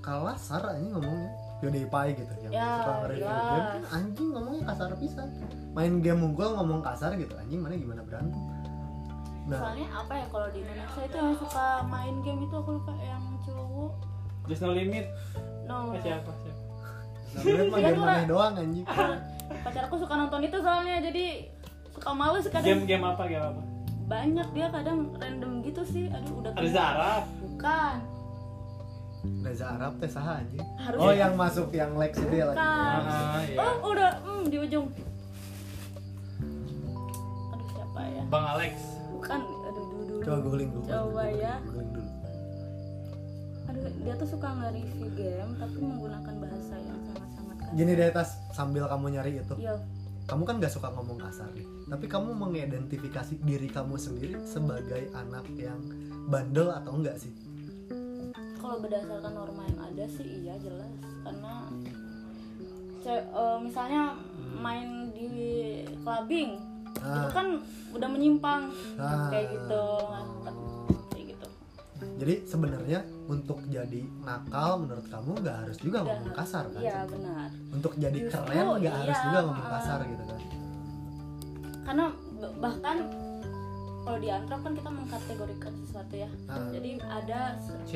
[0.00, 1.30] kalah sar aja ngomongnya.
[1.54, 3.24] PewDiePie gitu yang Ya, suka nge-review.
[3.24, 3.40] jelas.
[3.40, 5.28] game kan anjing ngomongnya kasar pisan.
[5.72, 7.32] Main game mungkul ngomong kasar gitu.
[7.40, 8.36] Anjing mana gimana berantem
[9.44, 12.92] nah soalnya apa ya kalau di Indonesia itu yang suka main game itu aku lupa
[12.96, 13.92] yang cowok
[14.44, 15.06] Just no limit.
[15.64, 16.32] no Eh, siapa?
[16.32, 16.60] siapa?
[17.34, 18.24] Iya, game tuh, maneh Ra.
[18.26, 18.84] doang anjing
[19.64, 21.26] pacarku suka nonton itu soalnya jadi
[21.90, 23.22] suka males kadang Game game apa?
[23.24, 23.62] Game apa?
[24.04, 27.22] banyak dia kadang random gitu sih aduh udah Ada Arab.
[27.38, 27.96] bukan
[29.40, 31.16] Reza Arab teh saha anjing Harus oh ya.
[31.18, 33.56] yang masuk yang Lex itu ya lagi bukan Ah, iya.
[33.58, 34.86] oh udah hmm, di ujung
[37.50, 38.72] aduh siapa ya Bang Alex.
[40.24, 41.54] Dulu coba googling dulu Coba ya.
[41.68, 42.10] googling dulu.
[43.68, 47.76] Aduh dia tuh suka nge-review game tapi menggunakan bahasa yang sangat-sangat kasar.
[47.76, 49.54] Gini deh tas sambil kamu nyari itu.
[49.60, 49.74] Iya.
[50.24, 55.44] Kamu kan gak suka ngomong kasar nih tapi kamu mengidentifikasi diri kamu sendiri sebagai anak
[55.52, 55.76] yang
[56.32, 57.28] bandel atau enggak sih?
[58.56, 60.88] Kalau berdasarkan norma yang ada sih iya jelas.
[61.20, 61.68] Karena
[63.04, 64.16] eh, misalnya
[64.56, 65.28] main di
[66.00, 66.56] clubbing
[67.04, 67.30] itu Ah.
[67.30, 67.46] kan
[67.92, 68.62] udah menyimpang
[68.96, 69.28] Ah.
[69.28, 69.84] kayak gitu
[71.10, 71.46] kayak gitu
[72.14, 76.98] jadi sebenarnya untuk jadi nakal menurut kamu nggak harus juga Nggak ngomong kasar kan iya
[77.04, 79.72] benar untuk jadi Justru, keren nggak harus iya, juga ngomong ah.
[79.74, 80.40] kasar gitu kan
[81.84, 82.04] karena
[82.56, 82.96] bahkan
[84.04, 86.68] kalau di Antrop kan kita mengkategorikan sesuatu ya Ah.
[86.70, 87.40] jadi ada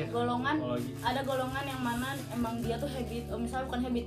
[0.09, 0.57] golongan
[1.01, 4.05] ada golongan yang mana emang dia tuh habit oh, misalnya bukan habit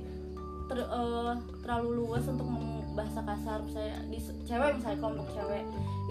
[0.65, 5.63] ter- eh, terlalu luas untuk ngomong bahasa kasar misalnya di cewek misalnya kelompok cewek.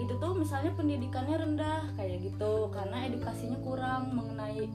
[0.03, 2.69] Itu tuh misalnya pendidikannya rendah kayak gitu.
[2.69, 4.67] Karena edukasinya kurang mengenai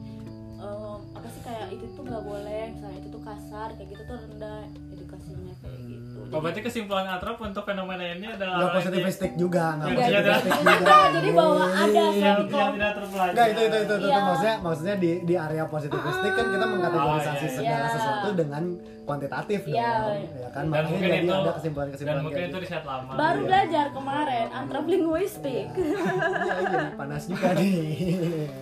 [0.59, 4.17] eh, apa sih kayak itu tuh nggak boleh misalnya itu tuh kasar kayak gitu tuh
[4.27, 9.31] rendah edukasinya kayak gitu Oh, berarti kesimpulan Atrop untuk fenomena ini adalah nggak yang- positivistik
[9.33, 13.29] juga nggak Nggak, positivistik ada, juga jadi bahwa ada yang, satu yang tidak terpelajar.
[13.29, 14.19] Enggak itu itu itu, itu, Iya.
[14.21, 17.57] maksudnya maksudnya di di area positivistik kan kita mengkategorisasi Oh, iya, iya.
[17.57, 17.91] segala Iya.
[17.91, 18.63] sesuatu dengan
[19.01, 19.89] kuantitatif Iya.
[19.97, 22.63] dong ya kan Dan makanya jadi itu ada dan kesimpulan-kesimpulan mungkin kayak itu gitu.
[22.63, 23.11] riset lama.
[23.11, 23.47] baru Iya.
[23.47, 27.73] belajar kemarin antrop-linguistik Iya iya panas juga nih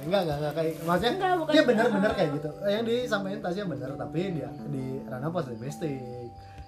[0.06, 1.62] enggak enggak enggak kayak maksudnya ya gitu.
[1.66, 6.27] benar-benar kayak gitu yang disampaikan Tasya benar tapi dia di ranah positivistik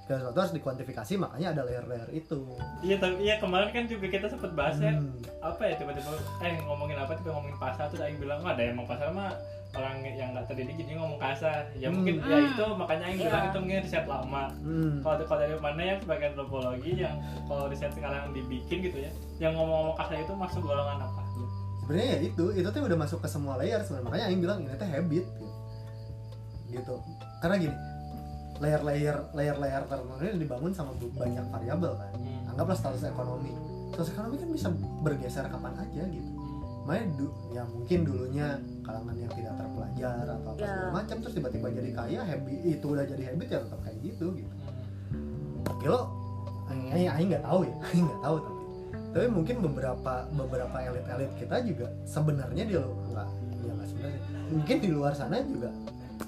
[0.09, 2.41] dan sesuatu harus dikuantifikasi makanya ada layer-layer itu
[2.81, 5.21] Iya tapi iya kemarin kan juga kita sempat bahas ya Hmm.
[5.39, 6.09] apa ya tiba-tiba
[6.41, 9.37] eh ngomongin apa tiba ngomongin pasar terus Aing bilang oh, ada emang pasar mah
[9.69, 12.01] orang yang nggak terdidik jadi ngomong kasar ya Hmm.
[12.01, 12.49] mungkin ya Hmm.
[12.49, 13.25] itu makanya Aing Iya.
[13.29, 14.93] bilang itu mungkin riset lama hmm.
[14.99, 19.53] kalau kalau dari mana yang sebagai antropologi yang kalau riset sekarang dibikin gitu ya yang
[19.53, 21.21] ngomong-ngomong kasar itu masuk golongan apa
[21.79, 24.73] sebenarnya ya itu itu tuh udah masuk ke semua layer sebenarnya makanya Aing bilang ini
[24.73, 25.45] tuh habit gitu.
[26.71, 26.95] gitu
[27.39, 27.75] karena gini
[28.59, 32.49] layer-layer layer-layer tertentu ini dibangun sama banyak variabel kan Hmm.
[32.49, 33.51] anggaplah status ekonomi
[33.89, 34.67] status ekonomi kan bisa
[34.99, 36.31] bergeser kapan aja gitu
[36.81, 38.47] makanya du- ya mungkin dulunya
[38.81, 40.67] kalangan yang tidak terpelajar atau apa Ya.
[40.67, 44.25] segala macam terus tiba-tiba jadi kaya habit itu udah jadi habit ya tetap kayak gitu
[44.35, 44.53] gitu
[45.09, 45.79] Hmm.
[45.79, 45.99] Gilo,
[46.69, 48.57] Aing Aing nggak tahu ya, Aing nggak tahu tapi
[49.09, 53.27] tapi mungkin beberapa beberapa elit-elit kita juga sebenarnya di lu- nggak
[53.59, 54.19] ya nggak sebenarnya
[54.49, 55.69] mungkin di luar sana juga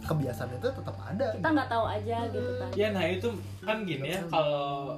[0.01, 3.29] kebiasaan itu tetap ada kita nggak tahu aja gitu kan Ya nah itu
[3.61, 4.97] kan gini ya kalau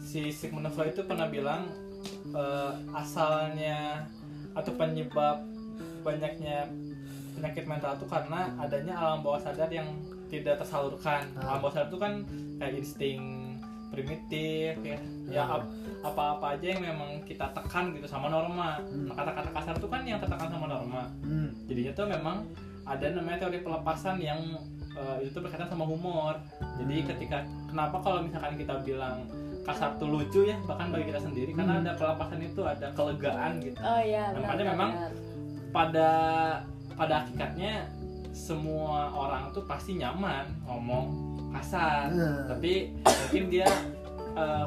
[0.00, 1.70] si Sigmund Freud itu pernah bilang
[2.28, 4.04] eh, asalnya
[4.54, 5.42] atau penyebab
[6.02, 6.68] banyaknya
[7.34, 9.90] penyakit mental itu karena adanya alam bawah sadar yang
[10.30, 11.26] tidak tersalurkan.
[11.34, 11.54] Ah.
[11.54, 12.12] Alam bawah sadar itu kan
[12.62, 13.20] kayak insting
[13.90, 14.98] primitif ya,
[15.30, 15.58] ya Ah.
[15.58, 15.70] ap-
[16.02, 18.78] apa-apa aja yang memang kita tekan gitu sama norma.
[18.82, 19.06] Hmm.
[19.10, 21.48] Nah, kata-kata kasar itu kan yang tertekan sama norma hmm.
[21.66, 22.36] jadinya tuh memang
[22.84, 24.40] ada namanya teori pelepasan yang
[24.92, 26.38] eh, itu tuh berkaitan sama humor
[26.76, 27.08] jadi Hmm.
[27.10, 29.26] ketika kenapa kalau misalkan kita bilang
[29.62, 31.82] kasar tuh lucu ya bahkan bagi kita sendiri karena Hmm.
[31.82, 35.12] ada pelepasan itu ada kelegaan gitu oh iya Nah, benar, makanya memang benar.
[35.70, 36.10] pada
[36.92, 37.90] pada hakikatnya
[38.30, 41.04] semua orang tuh pasti nyaman ngomong
[41.52, 42.44] kasar Nah.
[42.46, 43.66] tapi mungkin dia
[44.34, 44.64] eh,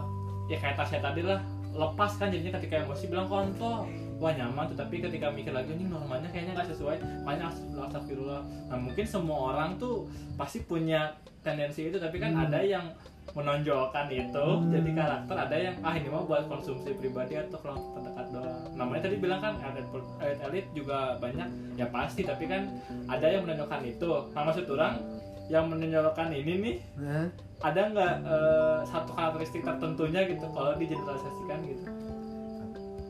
[0.48, 3.86] ya kayak Tasya tadi lah lepas kan jadinya ketika emosi bilang kontol
[4.18, 4.78] wah nyaman tuh.
[4.78, 6.98] Tapi ketika mikir lagi ini normanya kayaknya nggak sesuai.
[7.24, 7.54] Makanya
[7.88, 8.42] astagfirullah.
[8.70, 12.44] Nah mungkin semua orang tuh pasti punya tendensi itu tapi kan Hmm.
[12.44, 12.86] ada yang
[13.32, 14.46] menonjolkan itu.
[14.48, 14.72] Hmm.
[14.72, 18.56] jadi karakter ada yang ah ini mah buat konsumsi pribadi atau kelompok terdekat doang.
[18.74, 19.86] Namanya tadi bilang kan elit
[20.20, 21.48] elit, elit juga banyak.
[21.76, 22.72] Ya pasti tapi kan
[23.06, 24.12] ada yang menonjolkan itu.
[24.32, 25.00] Nah maksud orang
[25.48, 27.28] yang menonjolkan ini nih Nah,
[27.64, 31.84] ada nggak eh, satu karakteristik tertentunya gitu kalau digeneralisasikan gitu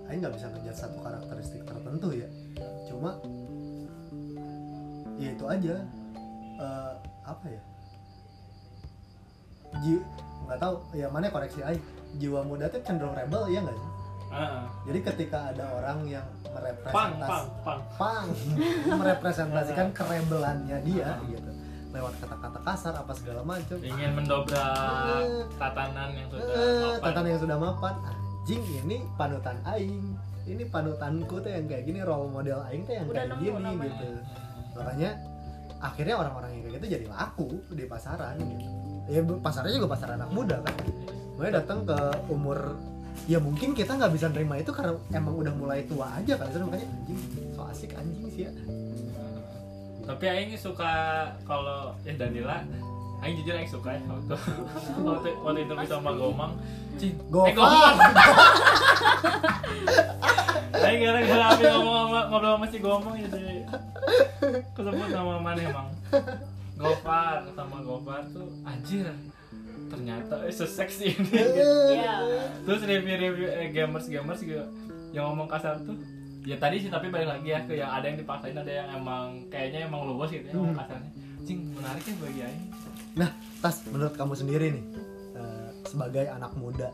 [0.07, 2.27] Aing nggak bisa ngejat satu karakteristik tertentu ya.
[2.85, 3.19] Cuma
[5.15, 5.75] ya itu aja.
[6.57, 6.93] Eh,
[7.23, 7.61] apa ya?
[9.77, 9.99] Ji
[10.47, 11.75] nggak tahu ya mana koreksi aja
[12.15, 13.91] jiwa muda tuh cenderung rebel ya nggak sih?
[14.27, 14.63] Heeh.
[14.83, 18.27] jadi ketika ada orang yang merepresentasi pang pang pang.
[18.99, 21.51] Merepresentasikan kerebelannya dia gitu.
[21.91, 23.79] Lewat kata-kata kasar apa segala macam.
[23.79, 27.03] Ingin mendobrak tatanan yang sudah Eh, mapan.
[27.03, 27.93] tatan yang sudah mapan
[28.47, 30.15] anjing ini panutan aing.
[30.47, 33.59] Ini panutanku tuh yang kayak gini role model aing tuh yang Udah kayak nemu gini
[33.59, 33.83] namanya.
[33.91, 34.09] gitu.
[34.71, 35.11] Makanya
[35.83, 38.65] akhirnya orang-orang yang kayak gitu jadi laku di pasaran gitu.
[39.11, 40.75] Ya pasarnya juga pasar anak muda kan.
[41.35, 41.99] Makanya datang ke
[42.31, 42.79] umur
[43.27, 46.47] ya mungkin kita nggak bisa nerima itu karena emang udah mulai tua aja kan.
[46.47, 47.19] Makanya anjing
[47.51, 48.51] so asik anjing sih ya.
[50.07, 52.63] Tapi Aing suka kalau ya Danila
[53.17, 54.35] Aing jujur Aing suka ya waktu
[55.01, 56.53] waktu, waktu interview sama Gomang.
[56.95, 57.97] Cing, eh, Gomang.
[60.77, 63.65] Aing gara-gara Abi ngomong sama, ngobrol sama si Gomang jadi
[64.71, 65.87] kesebut nama mana emang?
[66.77, 69.09] Gofar sama Gofar tuh anjir
[69.87, 71.27] ternyata eh, seseksi ini.
[71.27, 71.73] Gitu.
[71.97, 72.15] Iya.
[72.63, 74.63] terus review-review eh, gamers-gamers juga
[75.09, 75.97] yang ngomong kasar tuh.
[76.43, 79.43] Ya tadi sih tapi balik lagi ya ke yang ada yang dipaksain ada yang emang
[79.49, 80.81] kayaknya emang luas gitu ya ngomong Hmm.
[80.81, 81.11] kasarnya.
[81.43, 82.63] Cing menarik ya bagi Aing
[83.17, 84.85] Nah, Tas, menurut kamu sendiri nih,
[85.33, 86.93] eh, sebagai anak muda,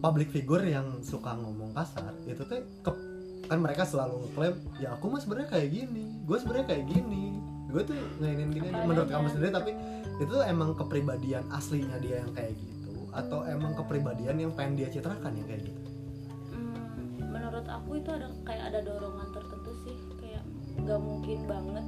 [0.00, 3.00] public figure yang suka ngomong kasar, itu tuh ke-
[3.46, 7.24] kan mereka selalu ngeklaim, ya aku mah sebenarnya kayak gini, gue sebenarnya kayak gini,
[7.68, 8.66] gue tuh ngainin gini.
[8.72, 9.70] aja." Menurut kamu sendiri, tapi
[10.16, 14.88] itu tuh emang kepribadian aslinya dia yang kayak gitu, atau emang kepribadian yang pengen dia
[14.88, 15.80] citrakan yang kayak gitu?
[16.56, 20.42] Hmm, menurut aku itu ada kayak ada dorongan tertentu sih kayak
[20.80, 21.86] nggak mungkin banget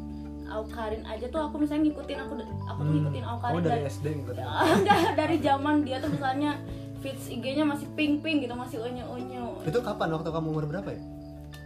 [0.55, 2.33] Aukarin aja tuh aku misalnya ngikutin aku
[2.65, 4.31] aku tuh ngikutin Aukarin Oh dari dari SD gitu.
[4.33, 6.51] enggak dari zaman dia tuh misalnya
[6.99, 10.09] feeds IG-nya masih pink pink gitu masih unyu unyu Itu kapan?
[10.11, 11.03] Waktu kamu umur berapa ya?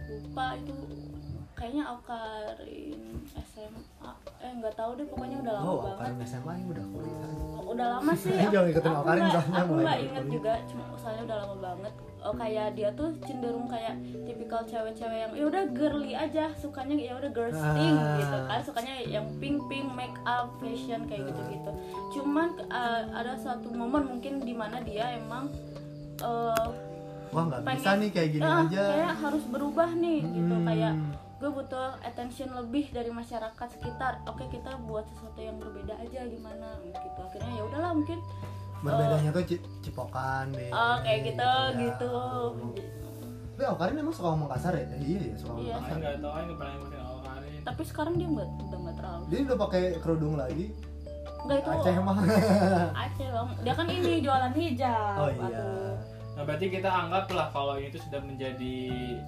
[0.09, 0.73] lupa itu
[1.53, 3.01] kayaknya Aukarin
[3.45, 7.31] SMA eh nggak tahu deh pokoknya udah lama Oh, banget Aukarin SMA ini udah kuliah.
[7.61, 8.49] udah lama sih aku-
[9.29, 13.15] aku aku mulai nggak inget juga cuma soalnya udah lama banget oh kayak dia tuh
[13.21, 18.17] cenderung kayak tipikal cewek-cewek yang ya udah girly aja sukanya ya udah girlsting Ah.
[18.17, 21.71] gitu kan sukanya yang pink pink make up fashion kayak gitu gitu
[22.13, 25.47] cuman uh, ada satu momen mungkin di mana dia emang
[26.19, 26.67] uh,
[27.29, 28.83] Wah nggak bisa nih kayak gini ah, aja.
[28.89, 30.65] kayak harus berubah nih gitu Hmm.
[30.65, 30.93] kayak
[31.39, 36.67] gue butuh attention lebih dari masyarakat sekitar oke kita buat sesuatu yang berbeda aja gimana
[36.83, 38.19] gitu akhirnya ya udahlah mungkin
[38.81, 41.77] berbedanya tuh ci- cipokan deh oh kayak gitu ya.
[41.77, 42.15] gitu
[43.51, 45.75] tapi Aukarin emang suka ngomong kasar ya iya ya suka ngomong Iya.
[45.77, 49.39] kasar nggak tahu nggak pernah ngikutin Aukarin tapi sekarang dia nggak udah nggak terlalu dia
[49.43, 50.65] udah pakai kerudung lagi
[51.39, 52.17] nggak itu Aceh emang
[53.03, 55.95] Aceh bang dia kan ini jualan hijab oh iya Aduh.
[56.29, 58.75] Nah berarti kita anggaplah kalau itu sudah menjadi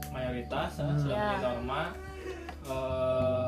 [0.10, 0.96] mayoritas, Hmm.
[0.96, 1.24] sudah Ya.
[1.28, 1.82] menjadi norma.
[2.64, 3.48] eh,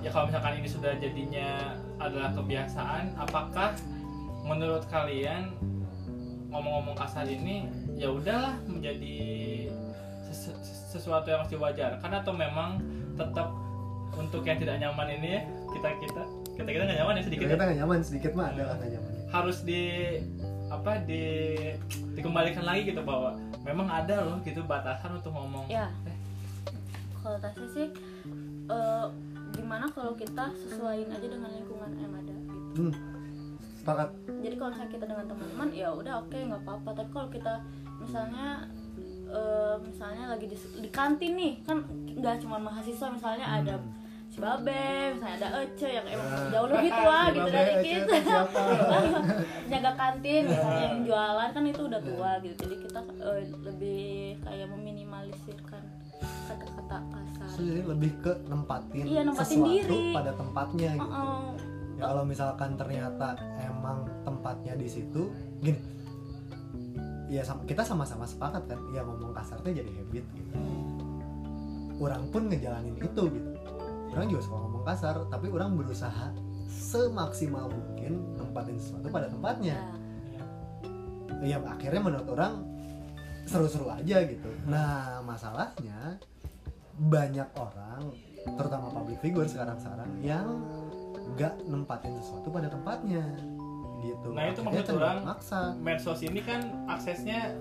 [0.00, 1.50] ya kalau misalkan ini sudah jadinya
[1.96, 3.70] adalah kebiasaan, apakah
[4.42, 5.54] menurut kalian
[6.52, 7.64] ngomong-ngomong kasar ini
[7.96, 9.18] ya udahlah menjadi
[10.28, 10.58] sesu-
[10.92, 12.82] sesuatu yang harus diwajarkan atau memang
[13.16, 13.48] tetap
[14.12, 17.54] untuk yang tidak nyaman ini ya kita kita kita kita nggak nyaman ya sedikit kita
[17.56, 17.64] ya?
[17.64, 19.82] nggak nyaman sedikit mah ada lah nggak nyamannya harus di
[20.68, 21.24] apa di
[22.16, 25.68] dikembalikan lagi gitu bahwa memang ada loh gitu batasan untuk ngomong.
[25.68, 25.92] Ya.
[26.08, 26.16] Eh,
[27.20, 27.88] kalau tasnya sih
[28.72, 29.06] eh,
[29.52, 32.80] gimana kalau kita sesuaiin aja dengan lingkungan yang ada gitu?
[32.88, 33.11] Hmm.
[33.82, 36.90] Sepakat jadi kalau misalnya kita dengan teman-teman ya udah oke nggak apa-apa.
[36.94, 37.54] Tapi kalau kita
[37.98, 38.46] misalnya
[39.28, 43.74] eh, misalnya lagi di, di kantin nih kan nggak cuma mahasiswa misalnya ada
[44.28, 44.72] si babe
[45.12, 46.48] misalnya ada Ece yang emang Ah.
[46.48, 48.16] jauh lebih tua Si gitu dari kita.
[49.70, 52.54] jaga kantin misalnya yang jualan kan itu udah tua gitu.
[52.58, 54.02] Jadi kita eh, lebih
[54.40, 55.82] kayak meminimalisirkan
[56.44, 56.96] kata-kata
[57.36, 57.58] kasar.
[57.58, 60.02] Jadi lebih ke nempatin, Iya, nempatin sesuatu diri.
[60.12, 61.08] pada tempatnya gitu.
[61.10, 61.52] Oh,
[61.92, 63.28] ya kalau misalkan ternyata
[63.82, 65.26] emang tempatnya di situ.
[65.58, 65.82] Gini.
[67.26, 68.78] Ya sama, kita sama-sama sepakat kan.
[68.94, 70.54] Ya ngomong kasarnya jadi habit gitu.
[71.98, 73.50] Orang pun ngejalanin itu gitu.
[74.14, 76.30] Orang juga suka ngomong kasar tapi orang berusaha
[76.70, 79.78] semaksimal mungkin nempatin sesuatu pada tempatnya.
[81.42, 81.58] Ya.
[81.58, 82.62] ya akhirnya menurut orang
[83.50, 84.50] seru-seru aja gitu.
[84.70, 86.22] Nah masalahnya
[87.02, 88.14] banyak orang
[88.44, 90.46] terutama public figure sekarang-sekarang yang
[91.34, 93.24] nggak nempatin sesuatu pada tempatnya
[94.02, 94.34] gitu.
[94.34, 97.54] Nah, itu maksud cenderung orang- maksa medsos ini kan aksesnya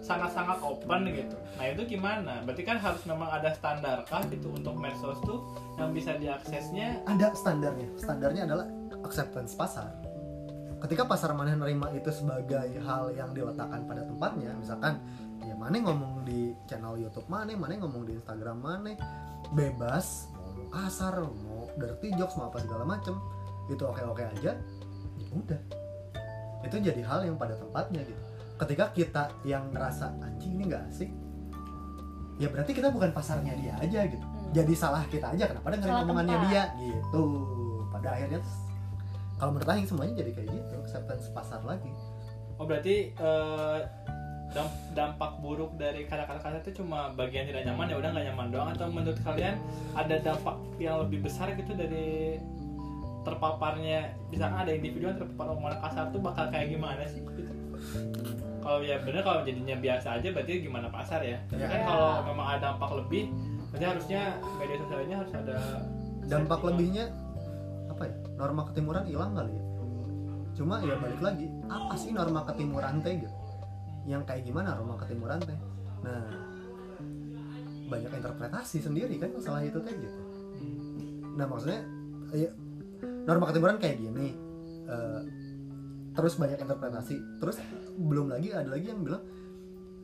[0.00, 1.36] sangat-sangat open gitu.
[1.60, 2.40] Nah itu gimana?
[2.42, 5.44] Berarti kan harus memang ada standar kah gitu untuk medsos tuh
[5.76, 7.04] yang bisa diaksesnya?
[7.04, 7.88] Ada standarnya.
[8.00, 8.66] Standarnya adalah
[9.04, 9.92] acceptance pasar.
[10.80, 14.96] Ketika pasar mana nerima itu sebagai hal yang diletakkan pada tempatnya misalkan
[15.44, 18.96] ya mana ngomong di channel YouTube mana mana ngomong di Instagram mana
[19.52, 23.12] bebas mau kasar mau dirty jokes mau apa segala macem
[23.68, 24.56] itu oke oke aja.
[24.56, 24.79] ya
[25.32, 25.60] udah.
[26.62, 28.20] Itu jadi hal yang pada tempatnya gitu.
[28.56, 31.10] Ketika kita yang ngerasa anjing ini nggak asik
[32.36, 34.24] ya berarti kita bukan pasarnya dia aja gitu.
[34.24, 34.48] Hmm.
[34.50, 36.48] jadi salah kita aja kenapa dengerin Salah omongannya tempat.
[36.48, 36.62] dia?
[36.80, 37.24] Gitu.
[37.92, 38.40] Pada akhirnya
[39.36, 41.92] kalau menurut Aing semuanya jadi kayak gitu acceptance pasar lagi.
[42.56, 43.12] Oh berarti
[44.50, 48.46] damp- dampak buruk dari kata-kata kasar itu cuma bagian tidak nyaman ya udah nggak nyaman
[48.48, 49.54] doang atau menurut kalian
[49.92, 52.40] ada dampak yang lebih besar gitu dari
[53.20, 57.20] terpaparnya misalkan ada individu yang terpapar omongan kasar tuh bakal kayak gimana sih?
[57.20, 57.52] Gitu.
[58.60, 61.40] Kalau ya bener kalau jadinya biasa aja berarti gimana pasar ya?
[61.48, 61.68] Tapi Ya.
[61.68, 63.32] kan kalau memang ada dampak lebih
[63.72, 64.20] berarti harusnya
[64.58, 65.56] media sosialnya harus ada
[66.28, 67.04] dampak lebihnya
[67.88, 68.14] apa ya?
[68.36, 69.64] Norma ketimuran hilang kali ya?
[70.56, 73.36] Cuma ya balik lagi apa sih norma ketimuran teh gitu?
[74.04, 75.58] Yang kayak gimana norma ketimuran teh?
[76.04, 76.24] Nah
[77.90, 80.20] banyak interpretasi sendiri kan masalah itu teh gitu.
[81.34, 81.80] Nah maksudnya
[82.30, 82.50] ya,
[83.24, 84.36] norma ketimuran kayak gini
[84.88, 85.22] eh,
[86.10, 87.16] terus banyak interpretasi.
[87.38, 87.56] Terus
[87.96, 89.22] belum lagi ada lagi yang bilang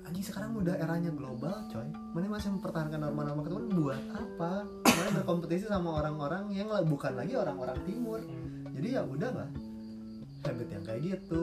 [0.06, 1.88] anjing sekarang udah eranya global coy.
[2.14, 4.52] Mana masih mempertahankan norma-norma ketimuran buat apa?
[4.66, 8.22] Mana berkompetisi sama orang-orang yang bukan lagi orang-orang timur.
[8.76, 9.48] Jadi ya udah lah
[10.46, 11.42] habit yang kayak gitu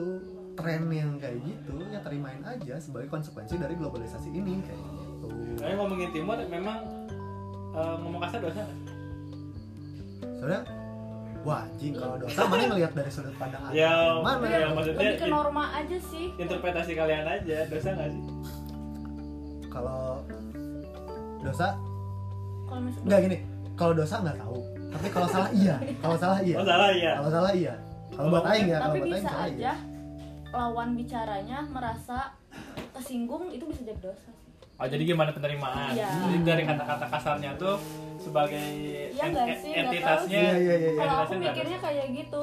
[0.56, 5.28] tren yang kayak gitu ya terimain aja sebagai konsekuensi dari globalisasi ini kayak gitu.
[5.60, 6.78] Tapi ngomongin timur memang
[7.76, 8.64] eh, ngomong kasar dosa
[10.40, 10.60] soalnya
[11.44, 13.92] wah anjing kalau dosa mana ngelihat dari sudut pandang agama Ya,
[14.24, 14.44] mana?
[14.48, 16.26] ya, maksudnya lebih ke norma aja sih.
[16.40, 18.22] interpretasi kalian aja dosa nggak sih?
[19.68, 20.02] kalau
[21.44, 21.68] dosa?
[22.64, 23.38] Kalau misalnya nggak gini
[23.74, 24.58] kalau dosa nggak tahu.
[24.94, 25.76] Tapi kalau salah iya.
[25.98, 26.56] Kalau salah iya.
[26.56, 27.12] Oh salah ya.
[27.18, 27.74] kalau salah iya.
[28.14, 29.74] Kalau buat aing ya kalau tapi buat aing bisa salah aja iya
[30.54, 32.18] lawan bicaranya merasa
[32.90, 34.42] tersinggung itu bisa jadi dosa sih
[34.74, 35.94] Oh jadi gimana penerimaan?
[35.94, 36.10] Iya.
[36.10, 37.78] Jadi dari kata-kata kasarnya tuh
[38.18, 38.58] sebagai
[39.14, 39.70] Iya en- sih?
[39.70, 40.34] Nggak entitasnya.
[40.34, 40.92] Iya, iya, iya, iya.
[40.98, 42.42] kalau aku mikirnya kayak gitu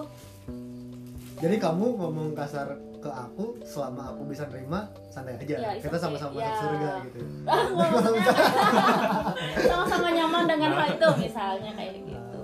[1.41, 5.99] jadi kamu ngomong kasar ke aku selama aku bisa nerima santai aja Ya, kita okay.
[5.99, 6.53] sama-sama masuk Ya.
[6.55, 7.19] surga gitu
[9.65, 12.41] sama-sama nyaman dengan hal itu misalnya kayak gitu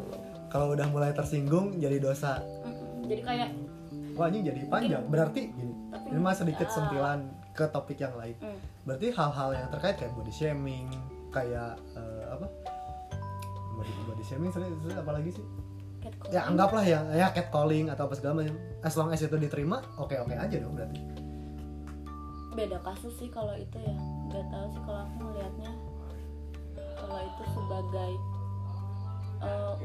[0.50, 2.42] kalau udah mulai tersinggung jadi dosa
[3.06, 3.50] jadi kayak
[4.18, 7.20] wah ini jadi panjang berarti gini tapi ini mah sedikit ah, sentilan
[7.58, 8.38] ke topik yang lain.
[8.38, 8.60] Mm.
[8.86, 10.86] berarti hal-hal yang terkait kayak body shaming
[11.34, 12.46] kayak eh, apa?
[13.74, 15.46] Body, body shaming sering sering apa lagi sih?
[15.98, 16.34] Catcalling.
[16.38, 18.56] ya anggaplah ya ya catcalling atau apa segala macam.
[18.86, 21.02] As long as itu diterima oke oke aja dong berarti.
[22.54, 23.98] Beda kasus sih kalau itu ya.
[24.30, 25.72] Nggak tahu sih kalau aku melihatnya
[26.98, 28.12] kalau itu sebagai
[29.42, 29.76] eh,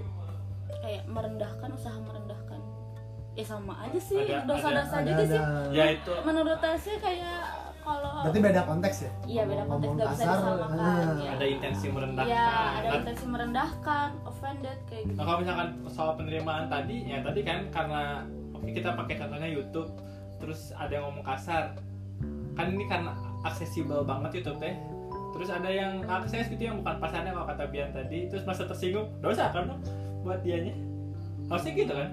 [0.83, 2.51] kayak merendahkan usaha merendahkan
[3.33, 6.12] ya sama aja sih dosa-dosa ada juga sih ada Ya itu.
[6.22, 7.41] menurut saya sih kayak
[7.83, 11.14] kalau berarti beda konteks ya iya beda konteks nggak bisa kasar, disamakan ah.
[11.18, 11.30] ya.
[11.35, 12.30] Ada intensi merendahkan.
[12.30, 17.18] ya ada Nah, intensi merendahkan offended kayak gitu Nah kalau misalkan soal penerimaan tadi, ya
[17.20, 18.03] tadi kan karena
[18.53, 19.91] oke kita pakai contohnya YouTube,
[20.39, 21.74] terus ada yang ngomong kasar,
[22.53, 23.11] kan ini karena
[23.43, 24.76] aksesibel banget YouTube teh.
[25.33, 29.09] Terus ada yang akses gitu yang bukan pasarnya kalau kata Bian tadi, terus masa tersinggung,
[29.18, 29.80] dosa kan dong
[30.20, 30.76] buat dianya.
[31.49, 32.11] Harusnya gitu kan?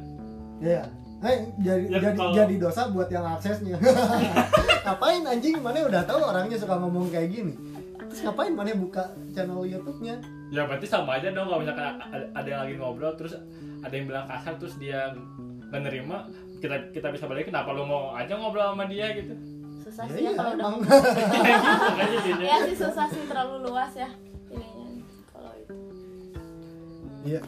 [0.60, 0.84] ya
[1.20, 3.76] Eh, jadi Ya, jadi kalau- jadi dosa buat yang aksesnya.
[4.86, 7.54] ngapain anjing mana udah tahu orangnya suka ngomong kayak gini.
[8.00, 10.16] Terus ngapain mana buka channel YouTube-nya?
[10.50, 12.00] Ya berarti sama aja dong kalau misalkan
[12.34, 13.38] ada, yang lagi ngobrol terus
[13.80, 15.14] ada yang bilang kasar terus dia
[15.70, 16.26] nggak nerima
[16.58, 19.38] kita kita bisa balik kenapa lu mau aja ngobrol sama dia gitu
[19.80, 20.70] susah Ya sih ya iya, kalau udah
[22.50, 24.10] ya sih susah sih terlalu luas ya
[24.50, 24.90] ininya
[25.30, 25.74] kalau itu
[27.22, 27.42] Iya.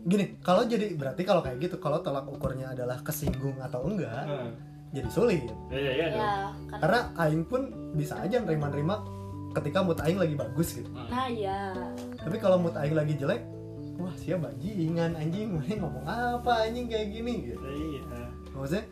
[0.00, 4.50] Gini, kalau jadi berarti kalau kayak gitu, kalau tolak ukurnya adalah kesinggung atau enggak, Hmm.
[4.90, 5.44] jadi sulit.
[5.68, 6.32] Ya ya ya ya
[6.72, 9.04] karena aing pun bisa aja nerima-nerima
[9.52, 10.88] ketika mood aing lagi bagus gitu.
[10.94, 11.74] nah ya
[12.16, 13.42] Tapi kalau mood aing lagi jelek,
[13.98, 17.60] wah siapa bajingan anjing, mana ngomong apa anjing kayak gini gitu.
[17.60, 18.02] Ya, iya.
[18.56, 18.84] Maksudnya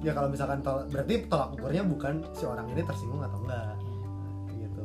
[0.00, 3.74] ya kalau misalkan tolak, berarti tolak ukurnya bukan si orang ini tersinggung atau enggak
[4.54, 4.84] gitu.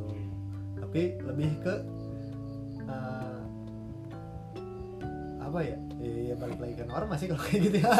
[0.81, 1.73] Tapi lebih ke
[5.51, 5.77] apa ya?
[6.01, 7.91] Ya balik lagi ke norma sih kalau kayak gitu ya.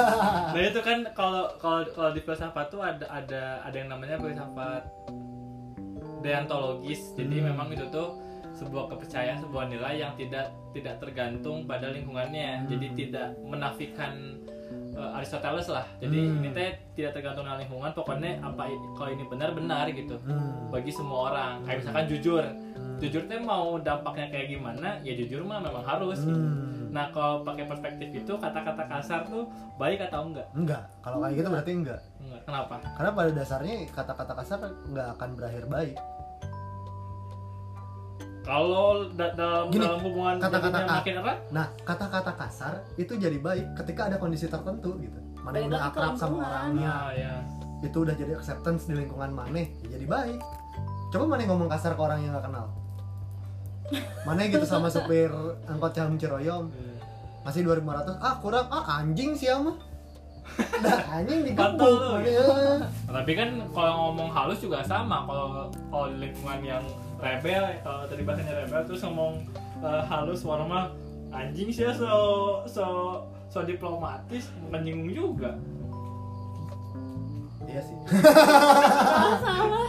[0.56, 4.88] Nah itu kan kalau kalau kalau di filsafat tuh ada ada ada yang namanya filsafat
[6.24, 7.14] deontologis.
[7.18, 7.54] Jadi Hmm.
[7.54, 8.18] memang itu tuh
[8.56, 12.64] sebuah kepercayaan, sebuah nilai yang tidak tidak tergantung pada lingkungannya.
[12.64, 12.68] Hmm.
[12.72, 14.40] Jadi tidak menafikan
[14.94, 15.86] uh, Aristoteles lah.
[15.98, 16.38] Jadi Hmm.
[16.38, 17.92] ini teh tidak tergantung dengan lingkungan.
[17.92, 20.68] Pokoknya apa i- kalau ini benar benar gitu Hmm.
[20.68, 21.54] bagi semua orang.
[21.64, 22.98] Kayak misalkan jujur, Hmm.
[22.98, 24.90] jujur teh mau dampaknya kayak gimana?
[25.02, 26.20] Ya jujur mah memang harus.
[26.20, 26.32] gitu.
[26.32, 26.92] Hmm.
[26.92, 30.48] Nah kalau pakai perspektif itu kata-kata kasar tuh baik atau enggak?
[30.52, 32.02] Enggak, kalau kayak gitu berarti enggak.
[32.20, 32.42] Enggak.
[32.44, 32.76] Kenapa?
[32.92, 35.96] Karena pada dasarnya kata-kata kasar nggak akan berakhir baik.
[38.42, 40.98] Kalau da- dalam Gini, dalam hubungan kata-kata jadinya kata.
[40.98, 45.20] makin erat nah kata-kata kasar itu jadi baik ketika ada kondisi tertentu gitu.
[45.40, 47.34] Mana Balik udah akrab sama orangnya nah ya.
[47.82, 50.42] Itu udah jadi acceptance di lingkungan maneh ya jadi baik.
[51.10, 52.66] Coba mana ngomong kasar ke orang yang nggak kenal?
[54.24, 55.30] Mana gitu sama supir
[55.66, 56.70] angkot Ciaum Ciroyom?
[57.42, 58.66] Masih 2500 ah kurang.
[58.70, 59.78] Ah anjing sih mah
[60.84, 61.78] dah anjing mana
[62.20, 62.26] gitu.
[62.26, 62.82] ya.
[63.08, 65.26] tapi kan kalau ngomong halus juga sama.
[65.26, 65.46] Kalau
[65.88, 66.84] kalau di lingkungan yang
[67.22, 69.46] rebel kalau tadi bahasanya rebel terus ngomong
[69.86, 70.90] eh, halus warna
[71.32, 72.12] anjing sih ya, so
[72.68, 72.86] so
[73.48, 75.56] so diplomatis menyinggung juga.
[77.70, 77.96] Iya sih.
[79.46, 79.82] Sama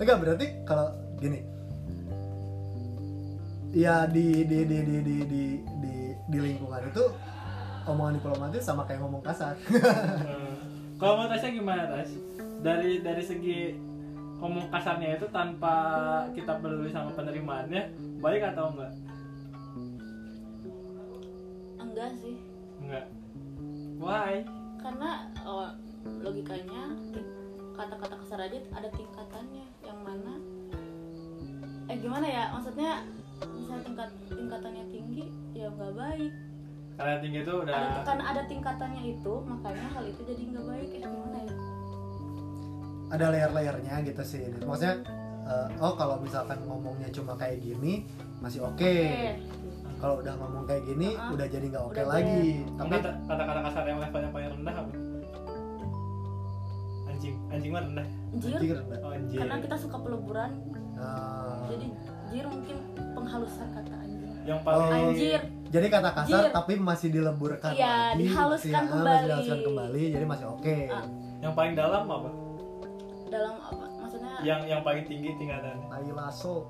[0.00, 0.88] enggak berarti kalau
[1.20, 1.44] gini.
[3.70, 5.94] Ya di di di di di di di,
[6.26, 7.04] di lingkungan itu
[7.86, 9.54] omongan diplomatis sama kayak ngomong kasar.
[9.70, 10.54] Eh,
[11.00, 12.12] kalau menurut Tasya gimana Tas?
[12.60, 13.72] Dari dari segi
[14.40, 15.76] ngomong kasarnya itu tanpa
[16.32, 17.92] kita peduli sama penerimaannya
[18.24, 18.92] baik atau enggak?
[21.76, 22.36] enggak sih
[22.80, 23.06] Enggak.
[24.00, 24.40] Why?
[24.80, 25.68] karena oh,
[26.24, 26.96] logikanya
[27.76, 30.34] kata-kata kasar aja ada tingkatannya yang mana
[31.92, 33.04] eh gimana ya maksudnya
[33.44, 36.32] misalnya tingkat tingkatannya tinggi ya nggak baik
[37.00, 40.88] Karena tinggi itu udah ada karena ada tingkatannya itu makanya hal itu jadi nggak baik
[40.96, 41.54] eh gimana ya
[43.10, 45.02] ada layer-layernya gitu sih maksudnya
[45.44, 48.06] eh, oh kalau misalkan ngomongnya cuma kayak gini
[48.38, 49.36] masih oke Oke.
[49.96, 51.34] kalau udah ngomong kayak gini Uh-uh.
[51.34, 54.74] udah jadi nggak oke Udah lagi Tapi tapi kata- kata-kata kasar yang levelnya paling rendah
[54.76, 54.92] apa?
[57.06, 58.06] Anjing, anjing mah rendah.
[58.32, 58.98] anjing rendah.
[58.98, 59.38] Oh, anjing.
[59.38, 60.50] karena kita suka peleburan
[60.92, 61.86] Nah, jadi
[62.28, 62.76] jir mungkin
[63.10, 64.96] penghalusan kata anjing yang paling Oh.
[65.10, 66.50] anjir jadi kata kasar Jir.
[66.50, 69.04] tapi masih dileburkan Iya, lagi dihaluskan ah, kembali.
[69.06, 71.04] masih dihaluskan kembali jadi masih oke Ah.
[71.40, 72.30] yang paling dalam apa?
[73.30, 75.86] Dalam apa maksudnya Yang yang paling tinggi tingkatannya.
[75.86, 76.54] tai lasso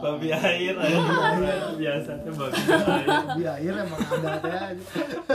[0.00, 1.00] Babi air aja.
[1.76, 3.06] Biasa tuh babi air.
[3.30, 4.84] di air emang ada ada aja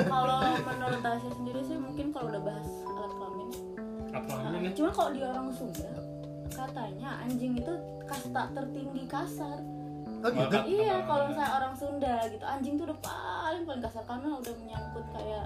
[0.04, 3.50] kalau menurut Tasya sendiri sih mungkin kalau udah bahas alat kelamin
[4.10, 4.72] Apa Nah, namanya?
[4.74, 5.92] cuma kalau di orang Sunda
[6.50, 7.74] katanya anjing itu
[8.04, 9.60] kasta tertinggi kasar
[10.18, 14.30] oh gitu iya kalau misalnya orang Sunda gitu anjing tuh udah paling paling kasar karena
[14.34, 15.46] udah menyangkut kayak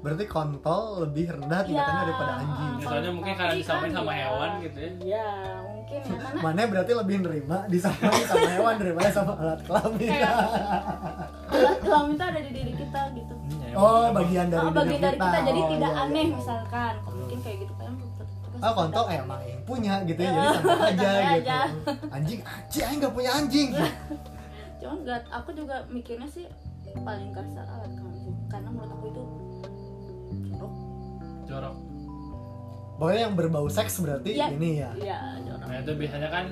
[0.00, 4.20] berarti kontol lebih rendah tingkatannya Ya, daripada anjing soalnya mungkin karena disamain sama ya.
[4.24, 4.90] hewan gitu ya.
[5.04, 5.28] iya
[5.60, 10.08] mungkin ya karena mana berarti lebih nerima disamain sama hewan daripada sama alat kelamin.
[10.08, 10.32] Kayak
[11.52, 13.34] alat kelamin itu ada di diri kita gitu.
[13.36, 15.38] Hmm, ya, oh bagian dari oh, diri bagian dari kita.
[15.44, 16.36] jadi Oh, tidak iya, aneh iya.
[16.36, 17.92] misalkan mungkin kayak gitu kan
[18.60, 20.28] ah kontol emang yang punya gitu ya.
[20.28, 21.32] Ya, jadi santai aja gitu.
[21.40, 21.58] aja.
[22.12, 23.68] anjing anjing aing nggak punya anjing.
[24.80, 26.44] Cuman gak aku juga mikirnya sih
[26.90, 28.99] paling kasar alat kelamin karena menurut aku
[31.50, 31.74] jorok.
[32.96, 34.46] pokoknya yang berbau seks berarti Iya.
[34.52, 36.46] ini ya iya jorok Nah itu biasanya kan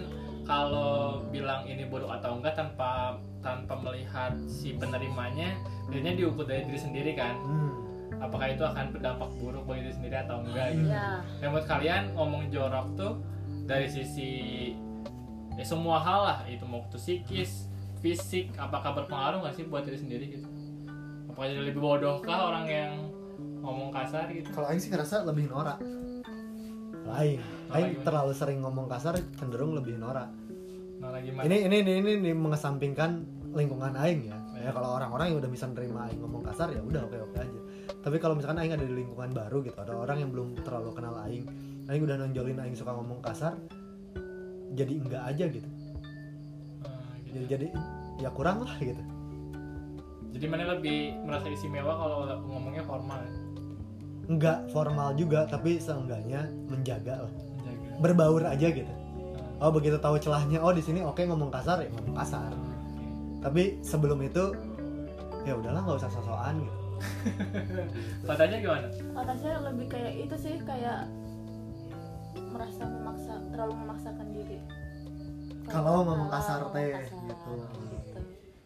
[0.44, 5.54] kalau bilang ini buruk atau enggak tanpa tanpa melihat si penerimanya,
[5.86, 7.36] biasanya diukur dari diri sendiri kan.
[7.36, 7.70] hmm.
[8.18, 10.88] Apakah itu akan berdampak buruk bagi diri sendiri atau enggak gitu.
[10.88, 13.12] iya Dan buat kalian ngomong jorok tuh
[13.62, 14.30] dari sisi
[15.54, 17.68] ya semua hal lah itu mau itu psikis,
[18.00, 20.48] fisik, apakah berpengaruh nggak sih buat diri sendiri gitu?
[21.28, 22.90] Apakah jadi lebih bodoh kah orang yang
[23.60, 24.48] ngomong kasar gitu?
[24.52, 25.78] kalau aing sih ngerasa lebih norak
[27.08, 28.04] lain Norak aing gimana?
[28.04, 30.28] terlalu sering ngomong kasar cenderung lebih norak
[30.98, 31.46] Nah lagi mana?
[31.46, 33.10] ini ini ini ini, ini mengesampingkan
[33.54, 37.06] lingkungan aing ya ya kalau orang-orang yang udah bisa nerima aing ngomong kasar ya udah
[37.06, 37.60] oke oke aja
[38.02, 41.14] tapi kalau misalkan aing ada di lingkungan baru gitu ada orang yang belum terlalu kenal
[41.24, 41.46] aing
[41.86, 43.54] aing udah nonjolin aing suka ngomong kasar
[44.74, 45.68] jadi enggak aja gitu
[46.78, 47.46] Nah, gitu.
[47.46, 47.66] jadi jadi
[48.18, 49.00] ya kurang lah gitu
[50.28, 53.16] Jadi mana lebih merasa istimewa kalau ngomongnya formal
[54.28, 57.88] enggak formal juga tapi seenggaknya menjaga lah menjaga.
[57.98, 58.92] berbaur aja gitu
[59.58, 62.52] Nah, oh begitu tahu celahnya oh di sini oke ngomong kasar ya ngomong kasar
[63.40, 64.54] tapi sebelum itu
[65.42, 66.78] ya udahlah nggak usah sosokan gitu
[68.26, 68.86] Katanya gimana?
[68.90, 71.06] kata saya lebih kayak itu sih kayak
[72.48, 74.58] merasa memaksa terlalu memaksakan diri
[75.64, 77.14] Kalau ngomong Kalau kasar teh, gitu.
[77.28, 78.20] gitu.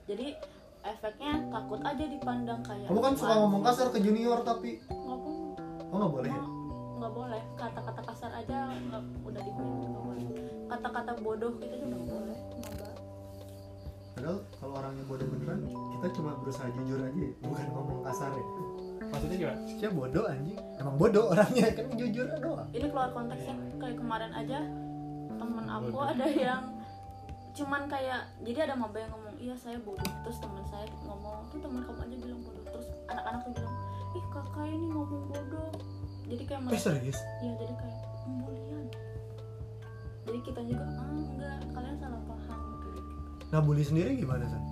[0.06, 0.26] jadi
[0.82, 4.70] efeknya takut aja dipandang kayak kamu kan suka "Apaan ngomong sih?" kasar ke junior tapi
[4.80, 5.01] nggak
[5.93, 6.45] oh nggak boleh ya?
[6.99, 7.43] Nggak boleh.
[7.61, 10.24] Kata-kata kasar aja nggak udah di nggak boleh.
[10.72, 12.38] Kata-kata bodoh gitu juga nggak boleh.
[12.57, 12.72] Nggak
[14.22, 18.45] padahal kalau orangnya bodoh beneran kita cuma berusaha jujur aja ya, bukan ngomong kasar ya.
[19.11, 19.61] Maksudnya gimana?
[19.66, 20.59] Siapa bodoh anjing.
[20.78, 22.68] Emang bodoh orangnya kan jujur doang.
[22.70, 24.59] Ini keluar konteksnya kayak kemarin aja
[25.43, 26.07] temen aku Bodoh.
[26.07, 26.62] ada yang
[27.53, 30.07] cuman kayak jadi ada maba yang ngomong iya saya bodoh.
[30.22, 32.64] Terus teman saya ngomong tuh teman kamu aja bilang bodoh.
[32.70, 33.74] Terus anak-anak tuh bilang
[34.12, 35.70] ih kakak ini ngomong bodoh.
[36.28, 37.18] Jadi kayak eh mereka serius?
[37.40, 38.84] Ya jadi kayak pembulian
[40.22, 41.58] jadi kita juga ah enggak
[43.52, 44.64] nah bully sendiri gimana san?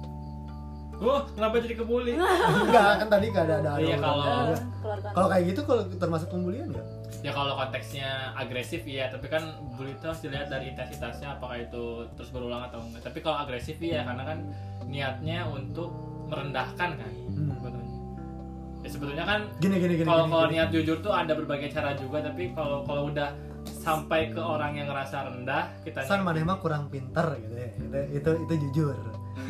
[1.00, 2.16] Wah, kenapa jadi kebuli?
[2.64, 4.56] enggak kan tadi gak ada ada Iya, kalau- Eh,
[5.12, 6.86] kalau kayak gitu kalau termasuk pembulian nggak?
[7.20, 9.44] Ya kalau konteksnya agresif iya, tapi kan
[9.76, 13.04] bully itu harus dilihat dari intensitasnya apakah itu terus berulang atau enggak.
[13.04, 14.38] Tapi kalau agresif iya, karena kan
[14.88, 15.92] niatnya untuk
[16.28, 17.12] merendahkan kan?
[17.12, 17.29] Hmm.
[18.80, 22.24] Ya sebetulnya kan gini gini gini kalau kalau niat jujur tuh ada berbagai cara juga,
[22.24, 23.28] tapi kalau kalau udah
[23.60, 27.68] sampai ke orang yang ngerasa rendah, kita san mana mah kurang pinter gitu ya.
[27.76, 28.96] Itu itu, itu jujur.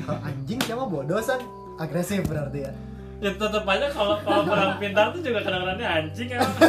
[0.03, 1.39] Kalau anjing siapa bodoh san?
[1.79, 2.73] Agresif berarti ya.
[3.21, 6.53] Ya tetap aja kalau kalau kurang pintar tuh juga kadang-kadangnya anjing emang.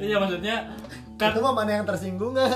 [0.00, 0.56] Iya maksudnya
[1.20, 2.48] kan itu mah mana yang tersinggung kan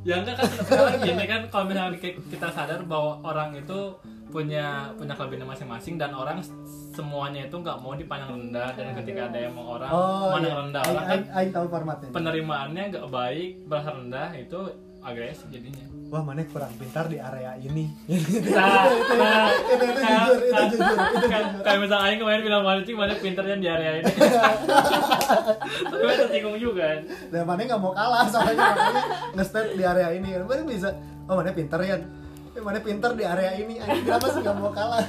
[0.00, 3.98] ya enggak kan sekarang gini kan kalau misalnya ki- kita sadar bahwa orang itu
[4.30, 6.38] punya punya kelebihan masing-masing dan orang
[7.00, 10.60] semuanya itu nggak mau dipandang rendah dan ketika ada yang mau orang oh mandang iya
[10.60, 14.60] rendah orang kan Aing- Aing tahu formatnya penerimaannya nggak baik merasa rendah itu
[15.00, 15.80] agresif jadinya.
[16.12, 17.88] Wah mana kurang pintar di area ini.
[18.52, 18.84] Nah,
[19.16, 21.62] nah itu itu kayak- jujur itu kayak- jujur itu kayak jujur.
[21.64, 24.12] kayak misalnya Aing kemarin bilang mancing mana pinternya di area ini?
[25.88, 26.84] Tapi ada tersinggung juga.
[26.84, 27.00] Kan
[27.32, 30.28] dan mana nggak mau kalah soalnya makanya nge-step di area ini.
[30.36, 30.88] Mana bisa
[31.24, 31.96] oh mana pintar ya
[32.60, 33.74] Mana pintar di area ini?
[33.80, 35.00] Aing kenapa sih nggak mau kalah?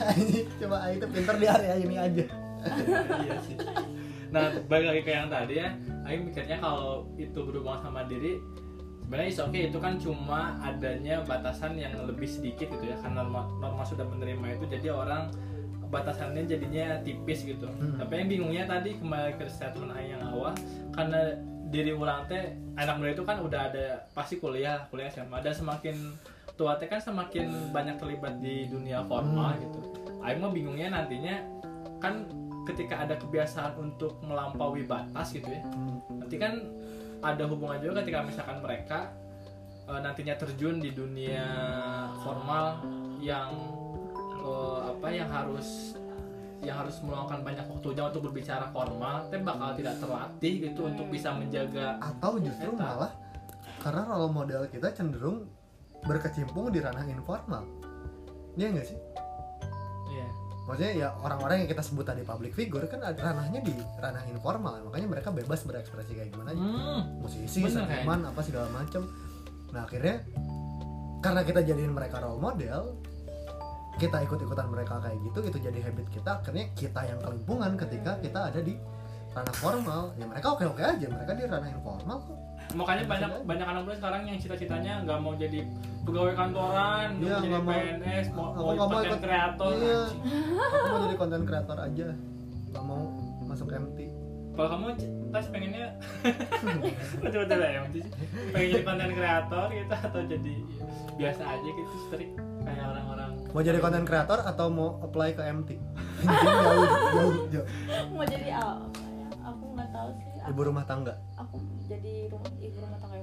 [0.59, 2.25] Coba Aing itu pintar di area ini aja.
[3.25, 3.55] Iya sih.
[4.31, 5.69] Nah balik lagi ke yang tadi ya.
[6.07, 8.39] Aing mikirnya kalau itu berhubungan sama diri
[9.03, 12.95] sebenarnya is oke itu kan cuma adanya batasan yang lebih sedikit gitu ya.
[13.03, 15.31] Karena norma, norma sudah menerima itu jadi orang
[15.91, 17.67] batasannya jadinya tipis gitu.
[17.67, 17.99] Hmm.
[17.99, 20.55] tapi yang bingungnya tadi kembali ke statement Aing yang awal
[20.95, 21.35] karena
[21.71, 25.95] diri orang teh anak muda itu kan udah ada pasti kuliah kuliah SMA dan semakin
[26.55, 29.61] tua teh kan semakin banyak terlibat di dunia formal Hmm.
[29.63, 29.79] gitu
[30.21, 31.35] Aing mah bingungnya nantinya
[31.97, 32.29] kan
[32.61, 35.65] ketika ada kebiasaan untuk melampaui batas gitu ya
[36.13, 36.61] nanti kan
[37.21, 39.09] ada hubungan juga ketika misalkan mereka
[39.89, 41.45] eh, nantinya terjun di dunia
[42.21, 42.85] formal
[43.17, 43.49] yang
[44.41, 45.97] eh, apa yang harus
[46.61, 51.33] yang harus meluangkan banyak waktunya untuk berbicara formal, tapi bakal tidak terlatih gitu untuk bisa
[51.33, 52.85] menjaga atau justru Eta.
[52.85, 53.11] malah
[53.81, 55.49] karena role model kita cenderung
[56.05, 57.65] berkecimpung di ranah informal.
[58.57, 58.99] Iya nggak sih?
[60.11, 60.27] Ya
[60.67, 64.77] maksudnya ya orang-orang yang kita sebut tadi public figure kan ada ranahnya di ranah informal.
[64.87, 66.61] Makanya mereka bebas berekspresi kayak gimana aja.
[66.61, 69.03] Hmm, musisi, seniman, apa segala macem.
[69.73, 70.23] Nah akhirnya
[71.21, 72.97] karena kita jadiin mereka role model,
[74.01, 76.41] kita ikut-ikutan mereka kayak gitu, itu jadi habit kita.
[76.41, 78.73] Akhirnya kita yang kelimpungan ketika kita ada di
[79.31, 80.01] ranah formal.
[80.17, 82.39] Ya mereka oke-oke aja, mereka di ranah informal kok.
[82.71, 85.59] makanya banyak banyak anak muda sekarang yang cita-citanya nggak mau jadi
[86.01, 87.71] pegawai kantoran, Iya, mau jadi mau.
[87.71, 89.71] PNS, mau, Aku mau mau konten ikut- kreator.
[89.71, 89.99] Iya.
[90.57, 92.07] Aku mau jadi konten kreator aja,
[92.67, 93.01] nggak mau
[93.43, 93.99] masuk MT.
[94.51, 94.87] Kalau kamu
[95.29, 95.95] tas pengennya
[97.17, 98.11] betul-betul ya MT sih.
[98.51, 100.53] pengen jadi konten kreator gitu atau jadi
[101.13, 105.69] biasa aja gitu strict kayak orang-orang Mau jadi konten kreator atau mau apply ke MT?
[106.21, 107.67] jauh, jauh, jauh.
[108.11, 111.13] mau jadi apa ya aku nggak tahu sih aku, Ibu rumah tangga.
[111.33, 113.17] aku jadi rumah ibu rumah tangga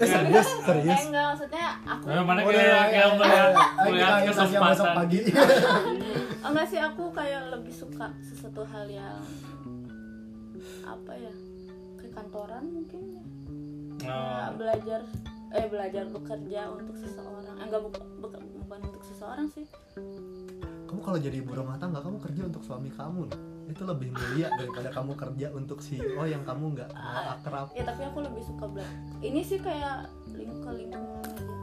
[0.00, 0.96] Eh serius, serius.
[0.96, 3.66] eh enggak maksudnya aku Nah, mana kayak iya, iya, melihat iya.
[3.84, 5.18] Melihat yang besok kesempatan pagi.
[6.48, 9.20] enggak sih aku kayak lebih suka sesuatu hal yang
[10.82, 11.34] apa ya?
[12.00, 13.00] Ke kantoran mungkin.
[14.00, 15.00] Ya Oh, belajar
[15.50, 17.54] eh belajar bekerja untuk seseorang.
[17.60, 19.68] Eh, enggak bukan bukan bukan untuk seseorang sih.
[20.88, 23.40] Kamu kalau jadi ibu rumah tangga kamu kerja untuk suami kamu loh
[23.70, 27.66] itu lebih mulia daripada kamu kerja untuk CEO yang kamu nggak mau akrab.
[27.70, 31.54] ya tapi aku lebih suka belajar ini sih kayak ling ke lingkungan aja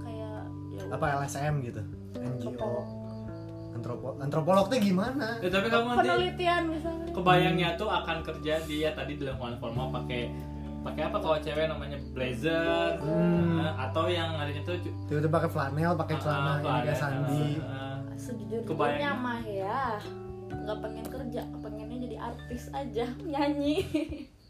[0.00, 1.82] kayak ya apa LSM gitu?
[2.14, 2.86] NGO Antropolog.
[3.74, 5.36] antropo antropolog tuh gimana?
[5.38, 7.10] Ya, tapi kamu nanti penelitian misalnya.
[7.10, 10.30] kebayangnya tuh akan kerja dia tadi di lingkungan formal pakai
[10.80, 13.56] pakai apa kalau cewek namanya blazer Hmm.
[13.58, 14.76] eh, atau yang adanya tuh
[15.08, 17.44] tiba-tiba pakai flanel pakai celana ah, ini kayak flanel, Sandi.
[17.56, 19.10] eh, sejujurnya Kebayangnya.
[19.16, 19.82] mah ya
[20.62, 23.76] nggak pengen kerja pengennya jadi artis aja nyanyi.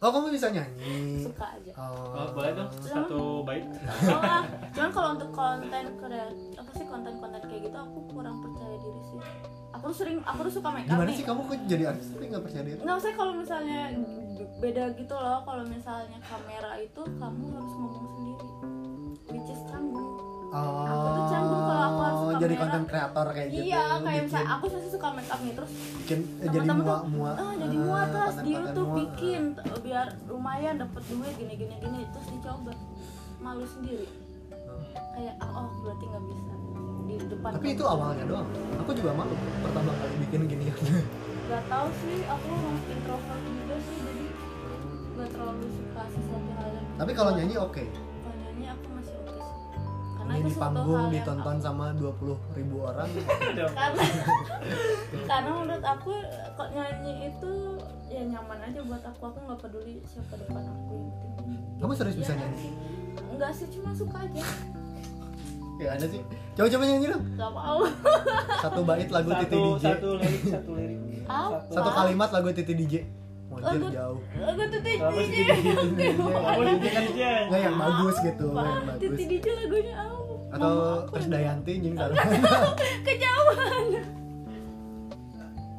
[0.05, 1.25] Oh kamu bisa nyanyi?
[1.25, 1.73] Suka aja.
[1.81, 3.65] Oh, oh, boleh dong satu bait.
[4.13, 4.45] Oh, ah.
[4.77, 9.21] cuman kalau untuk konten kreat apa sih konten-konten kayak gitu aku kurang percaya diri sih.
[9.73, 11.17] Aku tuh sering aku tuh suka make up gimana nih.
[11.17, 12.79] sih kamu kok jadi artis tapi nggak percaya diri?
[12.85, 13.81] Nggak usah kalau misalnya
[14.61, 18.49] beda gitu loh kalau misalnya kamera itu kamu harus ngomong sendiri.
[19.33, 19.63] Which is
[20.55, 22.63] oh Aku tuh canggung kalau aku harus jadi kamera.
[22.63, 25.73] konten kreator kayak gitu iya kayak bikin, misalnya aku pasti suka make up nih terus
[25.97, 28.99] bikin eh, jadi teman-teman mua tuh mua ah jadi muat terus di YouTube muat.
[29.01, 32.73] bikin t- biar lumayan dapat duit gini gini gini terus dicoba.
[33.37, 34.07] Malu sendiri.
[35.13, 36.53] Kayak ah, oh berarti nggak bisa
[37.05, 38.49] di depan tapi itu awalnya doang.
[38.81, 40.65] Aku juga malu pertama kali bikin gini.
[41.45, 42.53] Nggak tahu sih aku
[42.89, 44.25] introvert juga sih jadi
[45.15, 47.85] nggak terlalu suka sesuatu hal yang tapi kalau nyanyi oke.
[47.85, 48.14] kalau
[50.27, 53.09] karena di panggung ditonton aku- sama 20 ribu orang.
[53.75, 54.05] Karena
[55.25, 56.13] karena menurut aku
[56.55, 57.53] kok nyanyi itu
[58.07, 59.23] ya nyaman aja buat aku.
[59.27, 61.61] Aku nggak peduli siapa depan aku yang penting.
[61.77, 62.69] Kamu serius bisa Ya, nyanyi?
[63.27, 64.43] Enggak sih cuma suka aja.
[65.77, 66.21] Ya ada sih.
[66.55, 67.25] Coba coba nyanyi dong.
[67.35, 67.79] Nggak mau.
[68.59, 70.99] Satu bait lagu Titi satu DJ satu lirik satu lirik.
[71.25, 71.57] Apa?
[71.69, 72.95] satu kalimat lagu Titi DJ
[73.57, 74.19] Lagu- jauh.
[74.33, 75.51] Kenapa sih DJ?
[76.15, 79.01] Kamu DJ kan yang bagus gitu yang bagus.
[79.01, 80.35] Titi DJ lagunya apa?
[80.51, 82.15] Atau aku Krisdayanti jing taruh
[83.07, 83.85] kejauhan.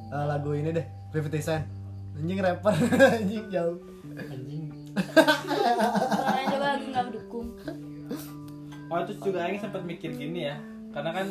[0.06, 1.64] Eh, lagu ini deh Fifty Cent
[2.16, 2.72] anjing rapper.
[3.20, 3.78] Anjing jauh.
[4.14, 4.64] Anjing.
[4.96, 7.48] suaranya juga lagi nggak mendukung.
[8.86, 10.56] Oh terus juga Aing sempat mikir gini ya,
[10.92, 11.28] karena kan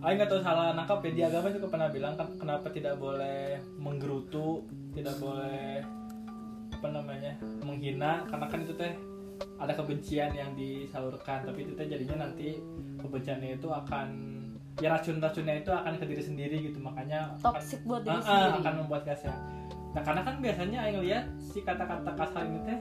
[0.00, 3.60] Aing nggak tahu salah nangkap ya di agama juga pernah bilang kan kenapa tidak boleh
[3.76, 5.84] menggerutu, tidak boleh
[6.72, 8.92] apa namanya menghina, karena kan itu teh
[9.56, 12.56] ada kebencian yang disalurkan, tapi itu teh jadinya nanti
[12.96, 14.08] kebenciannya itu akan
[14.80, 18.24] ya racun-racunnya itu akan ke diri sendiri gitu makanya akan- toxic buat diri Ah, ah,
[18.24, 19.36] sendiri akan membuat gak sehat.
[19.92, 22.78] Nah karena kan biasanya Aing lihat si kata-kata kasar ini teh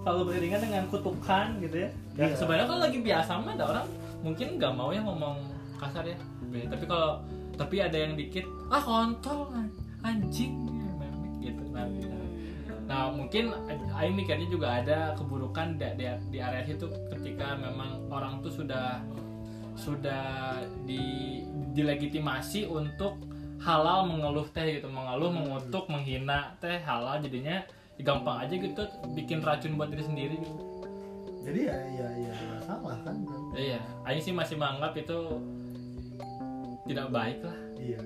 [0.00, 1.88] selalu beriringan dengan kutukan gitu ya.
[2.16, 2.32] Iya.
[2.32, 3.86] sebenarnya kalau lagi biasa mah ada orang
[4.22, 5.36] mungkin nggak mau ya ngomong
[5.76, 6.16] kasar ya.
[6.62, 7.22] Tapi kalau
[7.54, 11.08] tapi ada yang dikit ah kontol an- anjing ya,
[11.50, 11.62] gitu.
[11.70, 11.86] Nah,
[12.84, 13.54] nah mungkin
[13.94, 19.00] Aing mikirnya juga ada keburukan di, di, di area situ ketika memang orang tuh sudah
[19.74, 21.42] sudah di
[21.74, 23.18] dilegitimasi untuk
[23.62, 27.62] halal mengeluh teh gitu mengeluh mengutuk menghina teh halal jadinya
[28.02, 28.82] gampang aja gitu
[29.14, 30.36] bikin racun buat diri sendiri.
[30.38, 30.62] Gitu.
[31.44, 33.14] jadi ya ya ya nggak salah kan?
[33.54, 35.18] Iya Aing sih masih menganggap itu
[36.84, 37.58] tidak baik lah.
[37.76, 38.00] Iya.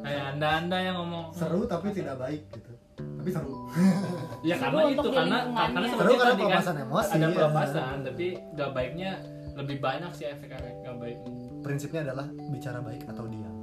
[0.00, 1.24] Kayak anda anda yang ngomong.
[1.32, 2.72] Seru tapi tidak baik gitu.
[2.96, 3.52] Tapi seru.
[4.48, 7.36] Ya Seru karena itu karena karena Seru karena tadi kan pelepasan emosi, ada ya.
[7.36, 8.26] pelepasan tapi
[8.56, 9.10] gak baiknya
[9.52, 11.18] lebih banyak sih efek-efek gak baik.
[11.60, 13.56] Prinsipnya adalah bicara baik atau diam.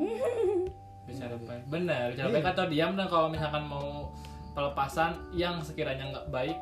[1.08, 1.62] Bicara baik.
[1.68, 2.34] Benar bicara Iya.
[2.40, 4.08] baik atau diam dan kalau misalkan mau
[4.50, 6.56] pelepasan yang sekiranya nggak baik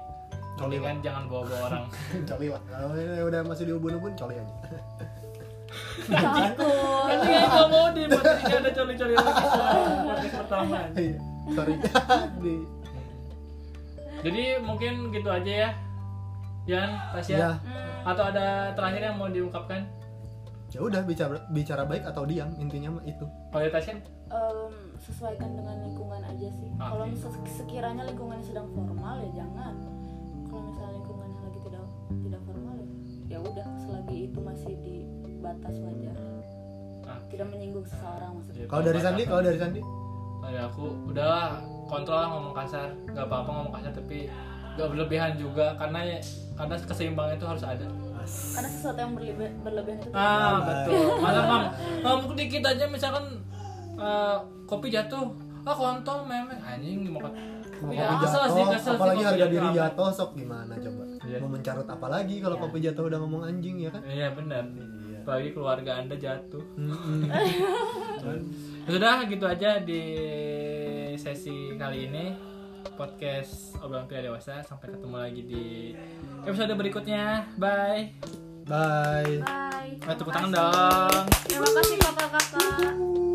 [0.58, 1.84] Coli mendingan jangan bawa-bawa orang.
[2.28, 2.58] Coli lah.
[2.66, 4.54] Kalau ini udah masih di ubun-ubun coli aja
[6.08, 7.06] takut.
[7.08, 9.32] Nanti nggak mau di ada coli-coli lagi
[10.06, 10.78] podcast pertama.
[10.96, 11.18] Iya,
[11.52, 11.74] sorry.
[12.44, 12.54] Di.
[14.18, 15.70] Jadi mungkin gitu aja ya
[16.68, 17.36] Yan, Tasya.
[17.38, 17.50] Ya
[18.08, 19.84] atau ada terakhir yang mau diungkapkan?
[20.68, 23.24] Ya udah bicara bicara baik atau diam intinya mah itu.
[23.52, 23.96] Kalau ya, Tasya?
[24.28, 26.68] Em, sesuaikan dengan lingkungan aja sih.
[26.76, 26.84] Oke.
[26.84, 27.04] kalau
[27.48, 29.74] sekiranya lingkungannya sedang formal ya jangan.
[30.48, 31.84] Kalau misalnya lingkungannya lagi tidak
[32.20, 32.88] tidak formal ya
[33.28, 34.96] ya udah selagi itu masih di
[35.38, 36.16] batas wajar.
[36.98, 37.14] Oke.
[37.28, 38.64] tidak menyinggung seseorang maksudnya.
[38.66, 39.80] Kalau dari Sandi kalau dari Sandi?
[40.38, 42.88] Dari aku udahlah kontrol lah ngomong kasar.
[43.06, 44.18] Nggak apa-apa ngomong kasar tapi
[44.74, 45.72] nggak berlebihan juga.
[45.74, 46.18] Karena ya,
[46.54, 47.86] karena keseimbangan itu harus ada.
[48.28, 51.00] Karena sesuatu yang berlebe- berlebihan itu ah betul.
[51.18, 51.62] Masa ngam
[52.02, 53.24] ngomong dikit aja misalkan
[53.94, 55.32] eh, kopi jatuh.
[55.64, 59.28] Ah kontol memang anjing mau mau Ya, kopi kesel sih, jatuh kesel sih apalagi kopi
[59.28, 61.02] harga jatuh diri jatuh sok gimana coba?
[61.20, 61.38] Iya.
[61.38, 62.62] mau mencarut apa lagi kalau Iya.
[62.64, 64.02] kopi jatuh udah ngomong anjing ya kan?
[64.02, 64.64] Iya benar
[65.28, 66.64] apalagi keluarga anda jatuh.
[67.28, 68.32] Ya
[68.96, 70.00] sudah gitu aja di
[71.20, 72.32] sesi kali ini.
[72.96, 74.64] Podcast obrolan pria dewasa.
[74.64, 75.92] Sampai ketemu lagi di
[76.48, 77.44] episode berikutnya.
[77.60, 78.16] Bye.
[78.64, 79.44] Bye.
[79.44, 80.00] Bye.
[80.00, 81.24] Eh, tepuk tangan dong.
[81.44, 83.27] Terima